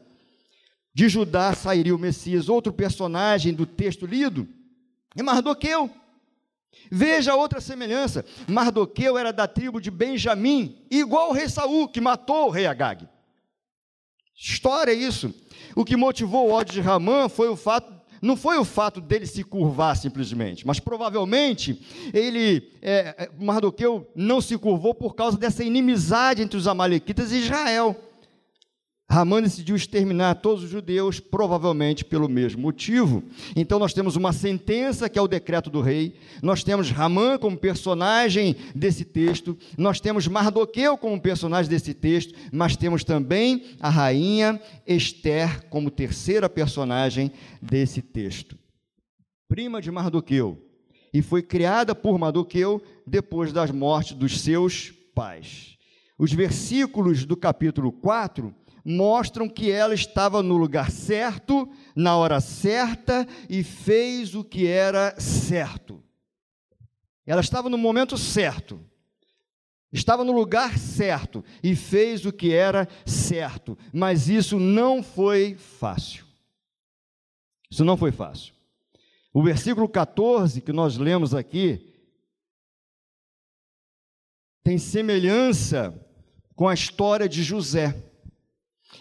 De 0.94 1.10
Judá 1.10 1.54
sairia 1.54 1.96
o 1.96 2.00
Messias. 2.00 2.50
Outro 2.50 2.72
personagem 2.72 3.54
do 3.54 3.66
texto 3.66 4.06
lido 4.06 4.48
é 5.16 5.22
Mardoqueu. 5.22 5.90
Veja 6.90 7.36
outra 7.36 7.60
semelhança. 7.60 8.24
Mardoqueu 8.48 9.18
era 9.18 9.34
da 9.34 9.48
tribo 9.48 9.82
de 9.82 9.92
Benjamim, 9.92 10.86
igual 10.90 11.30
o 11.30 11.34
rei 11.34 11.50
Saul, 11.50 11.88
que 11.88 12.00
matou 12.00 12.48
o 12.48 12.50
rei 12.50 12.66
Agag. 12.66 13.08
História 14.36 14.92
é 14.92 14.96
isso. 14.96 15.34
O 15.76 15.84
que 15.84 15.98
motivou 15.98 16.48
o 16.48 16.52
ódio 16.52 16.74
de 16.74 16.82
Ramã 16.82 17.28
foi 17.28 17.50
o 17.50 17.56
fato 17.56 17.97
não 18.22 18.36
foi 18.36 18.58
o 18.58 18.66
fato 18.66 19.00
dele 19.00 19.26
se 19.26 19.44
curvar 19.44 19.96
simplesmente, 19.96 20.66
mas 20.66 20.80
provavelmente 20.80 21.82
ele, 22.14 22.72
é, 22.82 23.16
é, 23.18 23.30
Mardoqueu, 23.40 24.08
não 24.16 24.42
se 24.42 24.58
curvou 24.58 24.94
por 24.94 25.16
causa 25.16 25.38
dessa 25.38 25.64
inimizade 25.64 26.42
entre 26.42 26.58
os 26.58 26.68
Amalequitas 26.68 27.32
e 27.32 27.38
Israel. 27.38 27.96
Ramã 29.10 29.42
decidiu 29.42 29.76
exterminar 29.76 30.36
todos 30.36 30.66
os 30.66 30.70
judeus, 30.70 31.18
provavelmente 31.18 32.04
pelo 32.04 32.28
mesmo 32.28 32.62
motivo. 32.62 33.24
Então, 33.56 33.80
nós 33.80 33.94
temos 33.94 34.18
uma 34.18 34.34
sentença, 34.34 35.08
que 35.08 35.18
é 35.18 35.22
o 35.22 35.30
decreto 35.30 35.70
do 35.70 35.80
rei, 35.80 36.16
nós 36.44 36.62
temos 36.62 36.92
Ramã 36.92 37.38
como 37.38 37.58
personagem 37.58 38.54
desse 38.76 39.06
texto, 39.06 39.58
nós 39.78 40.02
temos 40.02 40.28
Mardoqueu 40.28 40.98
como 40.98 41.22
personagem 41.22 41.70
desse 41.70 41.94
texto, 41.94 42.34
mas 42.52 42.76
temos 42.76 43.06
também 43.06 43.64
a 43.80 43.90
rainha 43.90 44.62
Esther 44.86 45.66
como 45.70 45.90
terceira 45.90 46.50
personagem 46.50 47.32
desse 47.62 48.02
texto. 48.02 48.58
Prima 49.48 49.82
de 49.82 49.90
Mardoqueu, 49.90 50.62
e 51.14 51.22
foi 51.22 51.42
criada 51.42 51.96
por 51.96 52.20
Mardoqueu 52.20 52.84
depois 53.06 53.54
das 53.54 53.72
mortes 53.72 54.18
dos 54.18 54.42
seus 54.42 54.92
pais. 55.16 55.78
Os 56.20 56.34
versículos 56.34 57.24
do 57.24 57.38
capítulo 57.38 57.92
4 57.92 58.54
mostram 58.90 59.50
que 59.50 59.70
ela 59.70 59.94
estava 59.94 60.42
no 60.42 60.56
lugar 60.56 60.90
certo, 60.90 61.70
na 61.94 62.16
hora 62.16 62.40
certa 62.40 63.28
e 63.50 63.62
fez 63.62 64.34
o 64.34 64.46
que 64.46 64.66
era 64.66 65.14
certo. 65.20 66.02
Ela 67.26 67.42
estava 67.42 67.70
no 67.70 67.78
momento 67.78 68.18
certo, 68.18 68.80
estava 69.92 70.24
no 70.24 70.32
lugar 70.32 70.80
certo 70.80 71.44
e 71.62 71.76
fez 71.76 72.26
o 72.26 72.32
que 72.32 72.54
era 72.54 72.88
certo, 73.06 73.78
mas 73.92 74.30
isso 74.30 74.58
não 74.58 75.04
foi 75.04 75.56
fácil. 75.56 76.26
Isso 77.70 77.84
não 77.84 77.98
foi 77.98 78.14
fácil. 78.14 78.54
O 79.34 79.44
versículo 79.44 79.90
14 79.90 80.62
que 80.62 80.72
nós 80.72 80.96
lemos 80.96 81.36
aqui 81.36 81.94
tem 84.64 84.78
semelhança 84.78 85.94
com 86.56 86.70
a 86.70 86.74
história 86.74 87.28
de 87.28 87.44
José. 87.44 88.07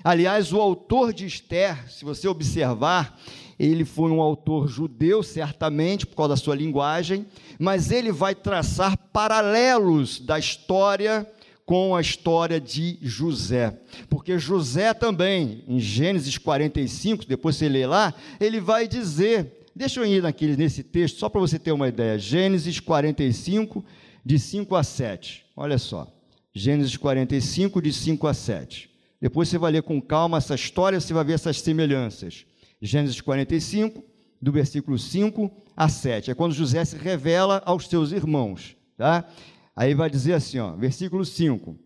Aliás, 0.02 0.52
o 0.52 0.60
autor 0.60 1.12
de 1.12 1.26
Esther, 1.26 1.90
se 1.90 2.04
você 2.04 2.28
observar, 2.28 3.18
ele 3.58 3.84
foi 3.84 4.10
um 4.10 4.20
autor 4.20 4.68
judeu, 4.68 5.22
certamente, 5.22 6.06
por 6.06 6.16
causa 6.16 6.30
da 6.30 6.36
sua 6.36 6.54
linguagem, 6.54 7.26
mas 7.58 7.90
ele 7.90 8.12
vai 8.12 8.34
traçar 8.34 8.96
paralelos 9.12 10.20
da 10.20 10.38
história 10.38 11.26
com 11.64 11.96
a 11.96 12.00
história 12.00 12.60
de 12.60 12.98
José. 13.02 13.76
Porque 14.08 14.38
José 14.38 14.94
também, 14.94 15.64
em 15.66 15.80
Gênesis 15.80 16.38
45, 16.38 17.26
depois 17.26 17.56
você 17.56 17.68
lê 17.68 17.86
lá, 17.86 18.14
ele 18.38 18.60
vai 18.60 18.86
dizer, 18.86 19.66
deixa 19.74 20.00
eu 20.00 20.06
ir 20.06 20.22
naquele, 20.22 20.56
nesse 20.56 20.82
texto, 20.82 21.18
só 21.18 21.28
para 21.28 21.40
você 21.40 21.58
ter 21.58 21.72
uma 21.72 21.88
ideia, 21.88 22.18
Gênesis 22.18 22.78
45, 22.78 23.84
de 24.24 24.38
5 24.38 24.76
a 24.76 24.84
7. 24.84 25.44
Olha 25.56 25.78
só, 25.78 26.06
Gênesis 26.54 26.96
45, 26.96 27.82
de 27.82 27.92
5 27.92 28.26
a 28.26 28.34
7. 28.34 28.95
Depois 29.26 29.48
você 29.48 29.58
vai 29.58 29.72
ler 29.72 29.82
com 29.82 30.00
calma 30.00 30.38
essa 30.38 30.54
história, 30.54 31.00
você 31.00 31.12
vai 31.12 31.24
ver 31.24 31.32
essas 31.32 31.60
semelhanças. 31.60 32.46
Gênesis 32.80 33.20
45, 33.20 34.00
do 34.40 34.52
versículo 34.52 34.96
5 34.96 35.50
a 35.76 35.88
7. 35.88 36.30
É 36.30 36.34
quando 36.36 36.54
José 36.54 36.84
se 36.84 36.96
revela 36.96 37.60
aos 37.66 37.88
seus 37.88 38.12
irmãos, 38.12 38.76
tá? 38.96 39.28
Aí 39.74 39.94
vai 39.94 40.08
dizer 40.08 40.34
assim, 40.34 40.60
ó, 40.60 40.76
versículo 40.76 41.24
5. 41.24 41.76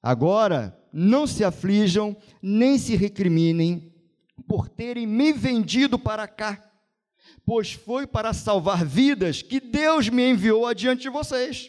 Agora 0.00 0.80
não 0.92 1.26
se 1.26 1.42
aflijam, 1.42 2.16
nem 2.40 2.78
se 2.78 2.94
recriminem 2.94 3.92
por 4.46 4.68
terem 4.68 5.08
me 5.08 5.32
vendido 5.32 5.98
para 5.98 6.28
cá, 6.28 6.70
pois 7.44 7.72
foi 7.72 8.06
para 8.06 8.32
salvar 8.32 8.84
vidas 8.84 9.42
que 9.42 9.58
Deus 9.58 10.08
me 10.08 10.30
enviou 10.30 10.64
adiante 10.64 11.02
de 11.02 11.10
vocês. 11.10 11.68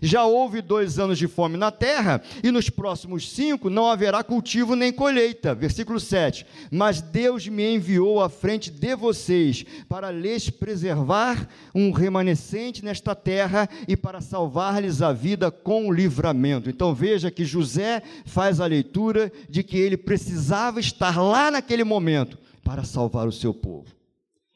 Já 0.00 0.24
houve 0.24 0.62
dois 0.62 0.98
anos 0.98 1.18
de 1.18 1.26
fome 1.26 1.56
na 1.56 1.70
terra, 1.70 2.22
e 2.42 2.50
nos 2.50 2.70
próximos 2.70 3.30
cinco 3.30 3.68
não 3.68 3.86
haverá 3.86 4.22
cultivo 4.22 4.74
nem 4.74 4.92
colheita. 4.92 5.54
Versículo 5.54 6.00
7. 6.00 6.46
Mas 6.70 7.00
Deus 7.00 7.46
me 7.46 7.74
enviou 7.74 8.22
à 8.22 8.28
frente 8.28 8.70
de 8.70 8.94
vocês, 8.94 9.64
para 9.88 10.10
lhes 10.10 10.50
preservar 10.50 11.48
um 11.74 11.90
remanescente 11.90 12.84
nesta 12.84 13.14
terra 13.14 13.68
e 13.86 13.96
para 13.96 14.20
salvar-lhes 14.20 15.02
a 15.02 15.12
vida 15.12 15.50
com 15.50 15.92
livramento. 15.92 16.70
Então 16.70 16.94
veja 16.94 17.30
que 17.30 17.44
José 17.44 18.02
faz 18.24 18.60
a 18.60 18.66
leitura 18.66 19.32
de 19.48 19.62
que 19.62 19.76
ele 19.76 19.96
precisava 19.96 20.80
estar 20.80 21.20
lá 21.20 21.50
naquele 21.50 21.84
momento 21.84 22.38
para 22.62 22.84
salvar 22.84 23.26
o 23.26 23.32
seu 23.32 23.52
povo. 23.52 23.86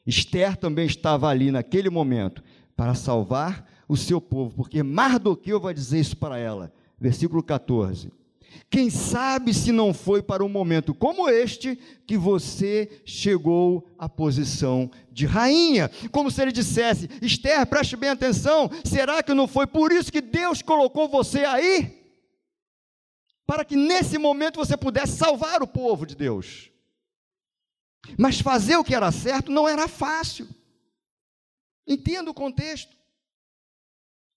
Esther 0.05 0.55
também 0.55 0.85
estava 0.85 1.27
ali 1.27 1.51
naquele 1.51 1.89
momento 1.89 2.41
para 2.75 2.95
salvar 2.95 3.65
o 3.87 3.95
seu 3.95 4.19
povo, 4.19 4.55
porque 4.55 4.83
Mardoqueu 4.83 5.59
vai 5.59 5.73
dizer 5.73 5.99
isso 5.99 6.17
para 6.17 6.37
ela. 6.37 6.73
Versículo 6.99 7.41
14. 7.41 8.11
Quem 8.69 8.89
sabe 8.89 9.53
se 9.53 9.71
não 9.71 9.93
foi 9.93 10.21
para 10.21 10.43
um 10.43 10.49
momento 10.49 10.93
como 10.93 11.29
este 11.29 11.75
que 12.05 12.17
você 12.17 13.01
chegou 13.05 13.87
à 13.97 14.09
posição 14.09 14.91
de 15.11 15.25
rainha? 15.25 15.89
Como 16.11 16.29
se 16.29 16.41
ele 16.41 16.51
dissesse: 16.51 17.09
Esther, 17.21 17.65
preste 17.67 17.95
bem 17.95 18.09
atenção, 18.09 18.69
será 18.83 19.21
que 19.23 19.33
não 19.33 19.47
foi 19.47 19.67
por 19.67 19.91
isso 19.91 20.11
que 20.11 20.21
Deus 20.21 20.61
colocou 20.61 21.07
você 21.07 21.45
aí? 21.45 21.95
Para 23.45 23.63
que 23.63 23.77
nesse 23.77 24.17
momento 24.17 24.57
você 24.57 24.75
pudesse 24.75 25.17
salvar 25.17 25.61
o 25.61 25.67
povo 25.67 26.05
de 26.05 26.15
Deus. 26.15 26.69
Mas 28.17 28.39
fazer 28.39 28.75
o 28.75 28.83
que 28.83 28.95
era 28.95 29.11
certo 29.11 29.51
não 29.51 29.67
era 29.67 29.87
fácil. 29.87 30.47
Entenda 31.85 32.29
o 32.29 32.33
contexto. 32.33 32.95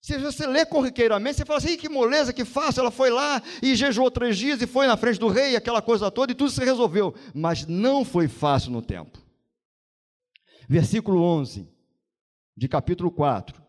Se 0.01 0.17
você 0.17 0.47
lê 0.47 0.65
corriqueiramente, 0.65 1.37
você 1.37 1.45
fala 1.45 1.59
assim, 1.59 1.77
que 1.77 1.89
moleza, 1.89 2.33
que 2.33 2.45
fácil, 2.45 2.81
ela 2.81 2.91
foi 2.91 3.11
lá 3.11 3.43
e 3.63 3.75
jejuou 3.75 4.11
três 4.11 4.39
dias 4.39 4.63
e 4.63 4.67
foi 4.67 4.87
na 4.87 4.97
frente 4.97 5.21
do 5.21 5.29
rei, 5.29 5.57
aquela 5.57 5.83
coisa 5.83 6.11
toda, 6.11 6.33
e 6.33 6.35
tudo 6.35 6.51
se 6.51 6.65
resolveu. 6.65 7.15
Mas 7.35 7.67
não 7.67 8.05
foi 8.05 8.27
fácil 8.27 8.71
no 8.71 8.81
tempo. 8.81 9.19
Versículo 10.67 11.23
11, 11.23 11.69
de 12.57 12.69
capítulo 12.69 13.11
4, 13.11 13.61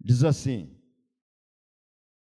diz 0.00 0.22
assim, 0.22 0.76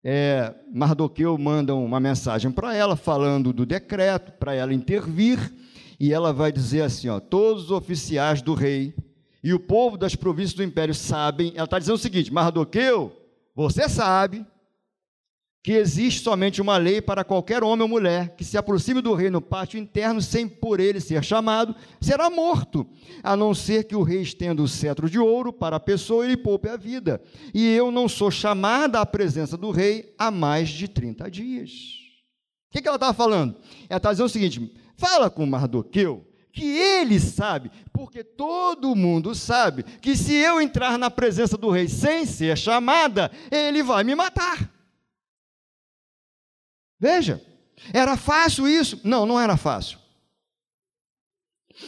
é, 0.04 0.54
Mardoqueu 0.72 1.36
manda 1.36 1.74
uma 1.74 1.98
mensagem 1.98 2.52
para 2.52 2.74
ela, 2.74 2.94
falando 2.94 3.52
do 3.52 3.66
decreto, 3.66 4.32
para 4.32 4.54
ela 4.54 4.72
intervir, 4.72 5.52
e 5.98 6.12
ela 6.12 6.32
vai 6.32 6.52
dizer 6.52 6.82
assim, 6.82 7.08
ó, 7.08 7.18
todos 7.18 7.64
os 7.64 7.70
oficiais 7.70 8.40
do 8.40 8.54
rei, 8.54 8.94
e 9.42 9.54
o 9.54 9.60
povo 9.60 9.96
das 9.96 10.14
províncias 10.14 10.54
do 10.54 10.62
império 10.62 10.94
sabem, 10.94 11.52
ela 11.54 11.64
está 11.64 11.78
dizendo 11.78 11.94
o 11.94 11.98
seguinte: 11.98 12.32
Mardoqueu, 12.32 13.16
você 13.54 13.88
sabe 13.88 14.46
que 15.62 15.72
existe 15.72 16.22
somente 16.22 16.60
uma 16.60 16.78
lei 16.78 17.02
para 17.02 17.22
qualquer 17.22 17.62
homem 17.62 17.82
ou 17.82 17.88
mulher 17.88 18.34
que 18.34 18.44
se 18.44 18.56
aproxime 18.56 19.02
do 19.02 19.12
rei 19.12 19.28
no 19.28 19.42
pátio 19.42 19.78
interno 19.78 20.22
sem 20.22 20.48
por 20.48 20.80
ele 20.80 21.00
ser 21.00 21.22
chamado, 21.22 21.74
será 22.00 22.30
morto, 22.30 22.86
a 23.22 23.36
não 23.36 23.54
ser 23.54 23.84
que 23.84 23.94
o 23.94 24.02
rei 24.02 24.22
estenda 24.22 24.62
o 24.62 24.68
cetro 24.68 25.08
de 25.08 25.18
ouro 25.18 25.52
para 25.52 25.76
a 25.76 25.80
pessoa 25.80 26.24
e 26.24 26.30
lhe 26.30 26.36
poupe 26.36 26.68
a 26.68 26.76
vida. 26.76 27.20
E 27.52 27.66
eu 27.74 27.90
não 27.90 28.08
sou 28.08 28.30
chamada 28.30 29.00
à 29.00 29.06
presença 29.06 29.56
do 29.56 29.70
rei 29.70 30.14
há 30.18 30.30
mais 30.30 30.70
de 30.70 30.88
30 30.88 31.30
dias. 31.30 31.70
O 32.70 32.72
que, 32.72 32.80
que 32.80 32.88
ela 32.88 32.96
estava 32.96 33.12
falando? 33.12 33.56
Ela 33.88 33.98
está 33.98 34.10
dizendo 34.12 34.26
o 34.26 34.30
seguinte: 34.30 34.74
fala 34.96 35.28
com 35.28 35.44
Mardoqueu 35.44 36.29
que 36.52 36.66
ele 36.66 37.18
sabe, 37.20 37.70
porque 37.92 38.24
todo 38.24 38.96
mundo 38.96 39.34
sabe 39.34 39.82
que 39.82 40.16
se 40.16 40.34
eu 40.34 40.60
entrar 40.60 40.98
na 40.98 41.10
presença 41.10 41.56
do 41.56 41.70
rei 41.70 41.88
sem 41.88 42.26
ser 42.26 42.56
chamada, 42.56 43.30
ele 43.50 43.82
vai 43.82 44.04
me 44.04 44.14
matar. 44.14 44.70
Veja, 46.98 47.42
era 47.92 48.16
fácil 48.16 48.68
isso? 48.68 49.00
Não, 49.04 49.24
não 49.24 49.40
era 49.40 49.56
fácil. 49.56 49.98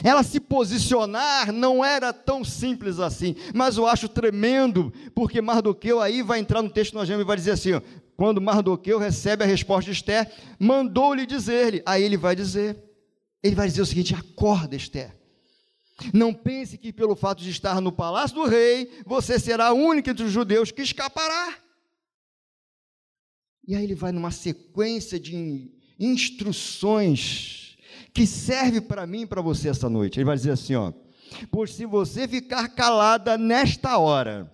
Ela 0.03 0.23
se 0.23 0.41
posicionar 0.41 1.53
não 1.53 1.85
era 1.85 2.13
tão 2.13 2.45
simples 2.45 2.99
assim, 2.99 3.37
mas 3.55 3.77
eu 3.77 3.87
acho 3.87 4.09
tremendo, 4.09 4.93
porque 5.15 5.43
Mardoqueu 5.43 6.01
aí 6.01 6.23
vai 6.23 6.39
entrar 6.39 6.63
no 6.63 6.71
texto 6.71 6.95
nós 6.95 7.09
e 7.09 7.25
vai 7.25 7.37
dizer 7.37 7.51
assim: 7.51 7.75
ó, 7.75 7.83
quando 8.17 8.41
Mardoqueu 8.41 8.99
recebe 8.99 9.45
a 9.45 9.47
resposta 9.47 9.91
de 9.91 9.99
Esther, 9.99 10.31
mandou-lhe 10.59 11.27
dizer-lhe, 11.27 11.83
aí 11.85 12.03
ele 12.03 12.17
vai 12.17 12.35
dizer: 12.35 12.77
ele 13.43 13.57
vai 13.57 13.67
dizer 13.67 13.83
o 13.83 13.87
seguinte: 13.87 14.15
acorda, 14.15 14.77
Esther. 14.77 15.17
Não 16.13 16.33
pense 16.33 16.79
que 16.79 16.93
pelo 16.93 17.15
fato 17.15 17.43
de 17.43 17.51
estar 17.51 17.81
no 17.81 17.93
palácio 17.93 18.37
do 18.37 18.45
rei, 18.45 18.91
você 19.07 19.39
será 19.39 19.69
a 19.69 19.73
única 19.73 20.11
entre 20.11 20.25
os 20.25 20.33
judeus 20.33 20.71
que 20.71 20.83
escapará. 20.83 21.59
E 23.67 23.75
aí 23.77 23.85
ele 23.85 23.95
vai 23.95 24.11
numa 24.11 24.31
sequência 24.31 25.21
de 25.21 25.71
instruções 25.99 27.77
que 28.13 28.27
serve 28.27 28.81
para 28.81 29.07
mim 29.07 29.23
e 29.23 29.27
para 29.27 29.41
você 29.41 29.69
essa 29.69 29.89
noite. 29.89 30.19
Ele 30.19 30.25
vai 30.25 30.37
dizer 30.37 30.51
assim, 30.53 30.75
ó: 30.75 30.93
"Pois 31.51 31.73
se 31.73 31.87
você 31.87 32.27
ficar 32.27 32.69
calada 32.69 33.39
nesta 33.39 33.99
hora, 33.99 34.53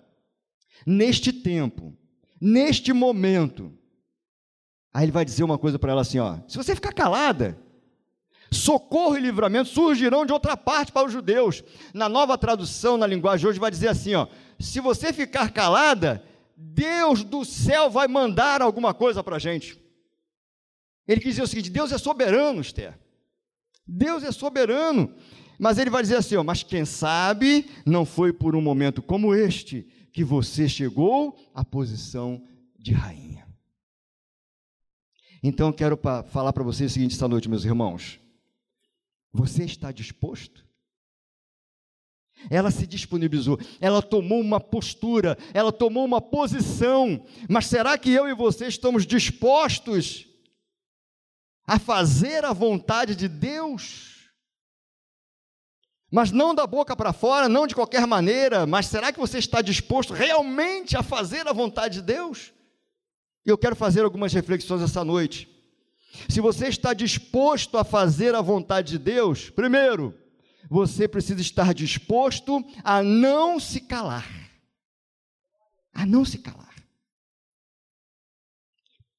neste 0.85 1.33
tempo, 1.33 1.97
neste 2.39 2.93
momento, 2.93 3.75
Aí 4.93 5.05
ele 5.05 5.11
vai 5.11 5.23
dizer 5.23 5.43
uma 5.43 5.57
coisa 5.57 5.77
para 5.77 5.91
ela 5.91 6.01
assim, 6.01 6.19
ó: 6.19 6.39
"Se 6.47 6.57
você 6.57 6.73
ficar 6.73 6.91
calada, 6.93 7.57
socorro 8.51 9.17
e 9.17 9.21
livramento 9.21 9.69
surgirão 9.69 10.25
de 10.25 10.33
outra 10.33 10.57
parte 10.57 10.91
para 10.91 11.05
os 11.05 11.13
judeus. 11.13 11.63
Na 11.93 12.09
nova 12.09 12.37
tradução, 12.37 12.97
na 12.97 13.07
linguagem 13.07 13.47
hoje, 13.47 13.59
vai 13.59 13.71
dizer 13.71 13.89
assim: 13.89 14.15
ó, 14.15 14.27
se 14.59 14.79
você 14.79 15.13
ficar 15.13 15.51
calada, 15.51 16.23
Deus 16.55 17.23
do 17.23 17.45
céu 17.45 17.89
vai 17.89 18.07
mandar 18.07 18.61
alguma 18.61 18.93
coisa 18.93 19.23
para 19.23 19.37
a 19.37 19.39
gente. 19.39 19.79
Ele 21.07 21.21
quis 21.21 21.31
dizer 21.31 21.43
o 21.43 21.47
seguinte: 21.47 21.69
Deus 21.69 21.91
é 21.91 21.97
soberano, 21.97 22.61
Esther. 22.61 22.99
Deus 23.87 24.23
é 24.23 24.31
soberano. 24.31 25.13
Mas 25.57 25.77
ele 25.77 25.89
vai 25.89 26.01
dizer 26.01 26.17
assim: 26.17 26.35
ó, 26.35 26.43
mas 26.43 26.63
quem 26.63 26.85
sabe 26.85 27.69
não 27.85 28.05
foi 28.05 28.31
por 28.31 28.55
um 28.55 28.61
momento 28.61 29.01
como 29.01 29.33
este 29.33 29.87
que 30.11 30.23
você 30.23 30.67
chegou 30.67 31.37
à 31.53 31.63
posição 31.63 32.41
de 32.77 32.93
rainha. 32.93 33.47
Então 35.41 35.71
quero 35.71 35.97
falar 36.29 36.51
para 36.51 36.63
vocês 36.63 36.91
o 36.91 36.93
seguinte 36.93 37.13
esta 37.13 37.27
noite, 37.27 37.49
meus 37.49 37.63
irmãos. 37.63 38.19
Você 39.31 39.63
está 39.63 39.91
disposto? 39.91 40.67
Ela 42.49 42.71
se 42.71 42.87
disponibilizou, 42.87 43.59
ela 43.81 44.01
tomou 44.01 44.39
uma 44.39 44.61
postura, 44.61 45.37
ela 45.53 45.73
tomou 45.73 46.05
uma 46.05 46.21
posição, 46.21 47.25
mas 47.49 47.67
será 47.67 47.97
que 47.97 48.11
eu 48.11 48.29
e 48.29 48.33
você 48.33 48.67
estamos 48.67 49.05
dispostos 49.05 50.25
a 51.67 51.77
fazer 51.77 52.45
a 52.45 52.53
vontade 52.53 53.15
de 53.15 53.27
Deus? 53.27 54.29
Mas 56.11 56.31
não 56.31 56.55
da 56.55 56.65
boca 56.65 56.95
para 56.95 57.13
fora, 57.13 57.49
não 57.49 57.67
de 57.67 57.75
qualquer 57.75 58.07
maneira, 58.07 58.65
mas 58.65 58.87
será 58.87 59.11
que 59.11 59.19
você 59.19 59.37
está 59.37 59.61
disposto 59.61 60.13
realmente 60.13 60.95
a 60.97 61.03
fazer 61.03 61.47
a 61.47 61.53
vontade 61.53 61.95
de 61.95 62.01
Deus? 62.01 62.53
E 63.45 63.49
eu 63.49 63.57
quero 63.57 63.75
fazer 63.75 64.03
algumas 64.03 64.33
reflexões 64.33 64.81
essa 64.81 65.03
noite. 65.03 65.58
Se 66.27 66.41
você 66.41 66.67
está 66.67 66.93
disposto 66.93 67.77
a 67.77 67.83
fazer 67.83 68.35
a 68.35 68.41
vontade 68.41 68.91
de 68.91 68.99
Deus, 68.99 69.49
primeiro, 69.49 70.17
você 70.69 71.07
precisa 71.07 71.41
estar 71.41 71.73
disposto 71.73 72.63
a 72.83 73.01
não 73.01 73.59
se 73.59 73.81
calar. 73.81 74.27
A 75.93 76.05
não 76.05 76.23
se 76.23 76.37
calar. 76.39 76.69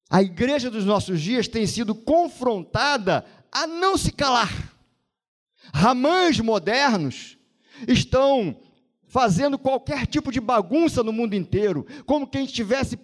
A 0.09 0.23
igreja 0.23 0.71
dos 0.71 0.85
nossos 0.85 1.21
dias 1.21 1.47
tem 1.47 1.67
sido 1.67 1.95
confrontada 1.95 3.25
a 3.53 3.67
não 3.67 3.97
se 3.97 4.11
calar. 4.11 4.75
Ramães 5.73 6.41
modernos 6.41 7.37
estão 7.87 8.61
fazendo 9.07 9.59
qualquer 9.59 10.07
tipo 10.07 10.31
de 10.31 10.41
bagunça 10.41 11.03
no 11.03 11.13
mundo 11.13 11.35
inteiro, 11.35 11.87
como 12.07 12.27
quem 12.27 12.45
estivesse 12.45 12.97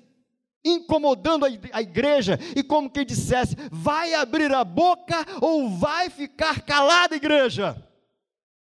incomodando 0.68 1.44
a 1.44 1.82
igreja, 1.82 2.38
e 2.54 2.62
como 2.62 2.90
quem 2.90 3.06
dissesse: 3.06 3.56
vai 3.70 4.14
abrir 4.14 4.52
a 4.52 4.64
boca 4.64 5.24
ou 5.40 5.70
vai 5.70 6.10
ficar 6.10 6.62
calada, 6.62 7.16
igreja. 7.16 7.82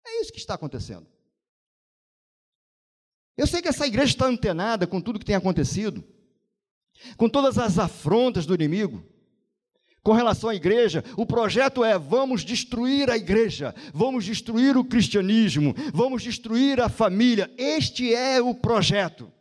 É 0.05 0.21
isso 0.21 0.31
que 0.31 0.39
está 0.39 0.55
acontecendo. 0.55 1.07
Eu 3.37 3.47
sei 3.47 3.61
que 3.61 3.69
essa 3.69 3.87
igreja 3.87 4.11
está 4.11 4.25
antenada 4.25 4.85
com 4.85 4.99
tudo 4.99 5.19
que 5.19 5.25
tem 5.25 5.35
acontecido, 5.35 6.03
com 7.15 7.29
todas 7.29 7.57
as 7.57 7.79
afrontas 7.79 8.45
do 8.45 8.53
inimigo. 8.53 9.03
Com 10.01 10.13
relação 10.13 10.49
à 10.49 10.55
igreja, 10.55 11.03
o 11.15 11.25
projeto 11.25 11.83
é: 11.83 11.97
vamos 11.97 12.43
destruir 12.43 13.09
a 13.09 13.17
igreja, 13.17 13.75
vamos 13.93 14.25
destruir 14.25 14.75
o 14.77 14.83
cristianismo, 14.83 15.73
vamos 15.93 16.23
destruir 16.23 16.81
a 16.81 16.89
família. 16.89 17.49
Este 17.57 18.13
é 18.13 18.41
o 18.41 18.55
projeto. 18.55 19.31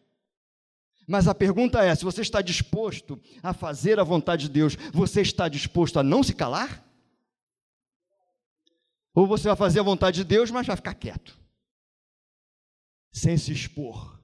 Mas 1.08 1.26
a 1.26 1.34
pergunta 1.34 1.82
é: 1.82 1.94
se 1.94 2.04
você 2.04 2.20
está 2.20 2.42
disposto 2.42 3.18
a 3.42 3.54
fazer 3.54 3.98
a 3.98 4.04
vontade 4.04 4.42
de 4.42 4.50
Deus, 4.50 4.76
você 4.92 5.22
está 5.22 5.48
disposto 5.48 5.98
a 5.98 6.02
não 6.02 6.22
se 6.22 6.34
calar? 6.34 6.84
Ou 9.14 9.26
você 9.26 9.48
vai 9.48 9.56
fazer 9.56 9.80
a 9.80 9.84
vontade 9.84 10.18
de 10.18 10.24
Deus, 10.24 10.50
mas 10.50 10.66
vai 10.66 10.76
ficar 10.76 10.94
quieto, 10.94 11.36
sem 13.10 13.38
se 13.38 13.50
expor? 13.50 14.20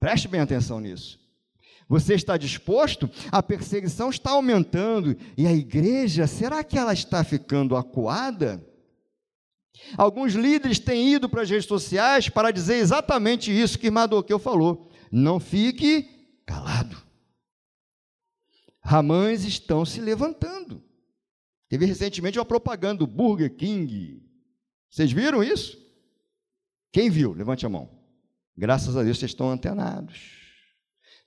Preste 0.00 0.26
bem 0.26 0.40
atenção 0.40 0.80
nisso. 0.80 1.22
Você 1.88 2.14
está 2.14 2.36
disposto? 2.36 3.08
A 3.30 3.42
perseguição 3.42 4.10
está 4.10 4.32
aumentando 4.32 5.16
e 5.36 5.46
a 5.46 5.52
igreja, 5.52 6.26
será 6.26 6.64
que 6.64 6.76
ela 6.76 6.92
está 6.92 7.22
ficando 7.22 7.76
acuada? 7.76 8.66
Alguns 9.96 10.32
líderes 10.34 10.78
têm 10.78 11.14
ido 11.14 11.28
para 11.28 11.42
as 11.42 11.50
redes 11.50 11.66
sociais 11.66 12.28
para 12.28 12.50
dizer 12.50 12.76
exatamente 12.76 13.50
isso 13.50 13.78
que 13.78 13.90
Mardoqueu 13.90 14.38
falou. 14.38 14.90
Não 15.16 15.38
fique 15.38 16.10
calado. 16.44 17.00
Ramães 18.80 19.44
estão 19.44 19.86
se 19.86 20.00
levantando. 20.00 20.82
Teve 21.68 21.86
recentemente 21.86 22.36
uma 22.36 22.44
propaganda 22.44 22.98
do 22.98 23.06
Burger 23.06 23.54
King. 23.54 24.28
Vocês 24.90 25.12
viram 25.12 25.40
isso? 25.40 25.80
Quem 26.90 27.10
viu? 27.10 27.32
Levante 27.32 27.64
a 27.64 27.68
mão. 27.68 27.88
Graças 28.56 28.96
a 28.96 29.04
Deus 29.04 29.20
vocês 29.20 29.30
estão 29.30 29.48
antenados. 29.50 30.32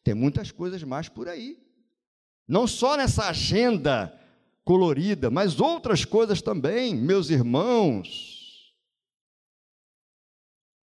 Tem 0.03 0.13
muitas 0.13 0.51
coisas 0.51 0.83
mais 0.83 1.07
por 1.07 1.29
aí. 1.29 1.57
Não 2.45 2.67
só 2.67 2.97
nessa 2.97 3.29
agenda 3.29 4.13
colorida, 4.65 5.29
mas 5.29 5.61
outras 5.61 6.03
coisas 6.03 6.41
também, 6.41 6.93
meus 6.93 7.29
irmãos. 7.29 8.36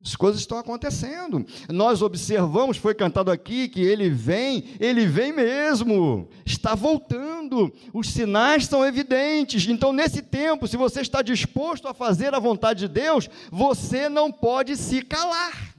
As 0.05 0.14
coisas 0.14 0.43
estão 0.43 0.59
acontecendo. 0.59 1.47
Nós 1.71 2.03
observamos, 2.03 2.77
foi 2.77 2.95
cantado 2.95 3.31
aqui, 3.31 3.69
que 3.69 3.81
ele 3.81 4.11
vem, 4.11 4.77
ele 4.79 5.07
vem 5.07 5.33
mesmo, 5.33 6.29
está 6.45 6.75
voltando. 6.75 7.73
Os 7.90 8.11
sinais 8.11 8.67
são 8.67 8.85
evidentes. 8.85 9.67
Então, 9.67 9.95
nesse 9.95 10.21
tempo, 10.21 10.69
se 10.69 10.77
você 10.77 11.01
está 11.01 11.23
disposto 11.23 11.88
a 11.88 11.95
fazer 11.95 12.35
a 12.35 12.38
vontade 12.38 12.81
de 12.81 12.88
Deus, 12.88 13.31
você 13.51 14.11
não 14.11 14.31
pode 14.31 14.77
se 14.77 15.01
calar. 15.01 15.75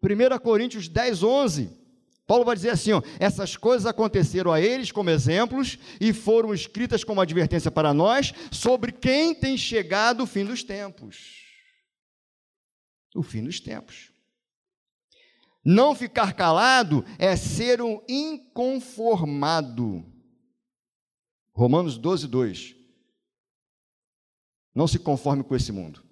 1 0.00 0.38
Coríntios 0.38 0.86
10, 0.86 1.24
11. 1.24 1.68
Paulo 2.28 2.44
vai 2.44 2.54
dizer 2.54 2.70
assim: 2.70 2.92
ó, 2.92 3.02
essas 3.18 3.56
coisas 3.56 3.86
aconteceram 3.86 4.52
a 4.52 4.60
eles 4.60 4.92
como 4.92 5.10
exemplos 5.10 5.76
e 6.00 6.12
foram 6.12 6.54
escritas 6.54 7.02
como 7.02 7.20
advertência 7.20 7.72
para 7.72 7.92
nós 7.92 8.32
sobre 8.52 8.92
quem 8.92 9.34
tem 9.34 9.56
chegado 9.56 10.22
o 10.22 10.26
fim 10.26 10.44
dos 10.44 10.62
tempos 10.62 11.41
o 13.14 13.22
fim 13.22 13.44
dos 13.44 13.60
tempos. 13.60 14.10
Não 15.64 15.94
ficar 15.94 16.34
calado 16.34 17.04
é 17.18 17.36
ser 17.36 17.80
um 17.80 18.02
inconformado. 18.08 20.04
Romanos 21.54 21.96
12, 21.96 22.26
2. 22.26 22.74
Não 24.74 24.88
se 24.88 24.98
conforme 24.98 25.44
com 25.44 25.54
esse 25.54 25.70
mundo, 25.70 26.02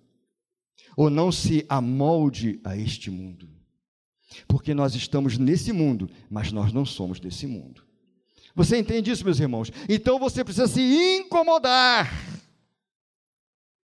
ou 0.97 1.09
não 1.09 1.33
se 1.33 1.65
amolde 1.69 2.61
a 2.63 2.77
este 2.77 3.11
mundo, 3.11 3.49
porque 4.47 4.75
nós 4.75 4.95
estamos 4.95 5.39
nesse 5.39 5.73
mundo, 5.73 6.11
mas 6.29 6.53
nós 6.53 6.71
não 6.73 6.85
somos 6.85 7.19
desse 7.19 7.47
mundo. 7.47 7.83
Você 8.55 8.77
entende 8.77 9.11
isso, 9.11 9.25
meus 9.25 9.41
irmãos? 9.41 9.73
Então 9.89 10.19
você 10.19 10.45
precisa 10.45 10.67
se 10.67 10.81
incomodar. 10.83 12.13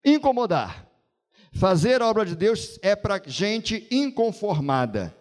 Incomodar. 0.04 0.85
Fazer 1.58 2.02
a 2.02 2.06
obra 2.06 2.26
de 2.26 2.36
Deus 2.36 2.78
é 2.82 2.94
para 2.94 3.22
gente 3.26 3.86
inconformada. 3.90 5.16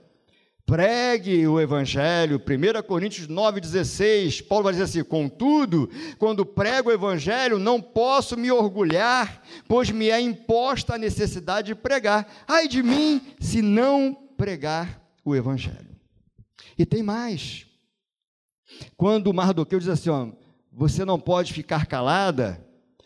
Pregue 0.65 1.47
o 1.47 1.61
Evangelho, 1.61 2.41
1 2.41 2.81
Coríntios 2.85 3.27
9,16, 3.27 4.45
Paulo 4.45 4.65
vai 4.65 4.73
dizer 4.73 4.83
assim: 4.83 5.03
Contudo, 5.03 5.89
quando 6.17 6.45
prego 6.45 6.89
o 6.89 6.91
Evangelho, 6.91 7.57
não 7.57 7.79
posso 7.79 8.35
me 8.35 8.51
orgulhar, 8.51 9.43
pois 9.67 9.89
me 9.91 10.09
é 10.09 10.19
imposta 10.19 10.95
a 10.95 10.97
necessidade 10.97 11.67
de 11.67 11.75
pregar. 11.75 12.27
Ai 12.45 12.67
de 12.67 12.83
mim, 12.83 13.21
se 13.39 13.61
não 13.61 14.13
pregar 14.35 15.01
o 15.23 15.35
Evangelho. 15.35 15.95
E 16.77 16.85
tem 16.85 17.01
mais. 17.01 17.65
Quando 18.97 19.33
Mardoqueu 19.33 19.79
diz 19.79 19.87
assim: 19.87 20.09
ó, 20.09 20.27
Você 20.73 21.05
não 21.05 21.19
pode 21.19 21.53
ficar 21.53 21.85
calada, 21.85 22.64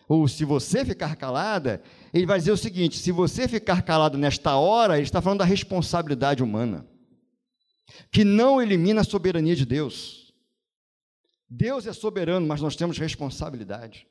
ou 0.09 0.27
se 0.27 0.43
você 0.43 0.83
ficar 0.83 1.15
calada, 1.15 1.83
ele 2.11 2.25
vai 2.25 2.39
dizer 2.39 2.51
o 2.51 2.57
seguinte: 2.57 2.97
se 2.97 3.11
você 3.11 3.47
ficar 3.47 3.83
calado 3.83 4.17
nesta 4.17 4.55
hora, 4.55 4.95
ele 4.95 5.03
está 5.03 5.21
falando 5.21 5.39
da 5.39 5.45
responsabilidade 5.45 6.41
humana, 6.41 6.83
que 8.11 8.23
não 8.23 8.59
elimina 8.59 9.01
a 9.01 9.03
soberania 9.03 9.55
de 9.55 9.67
Deus. 9.67 10.33
Deus 11.47 11.85
é 11.85 11.93
soberano, 11.93 12.47
mas 12.47 12.59
nós 12.59 12.75
temos 12.75 12.97
responsabilidade. 12.97 14.07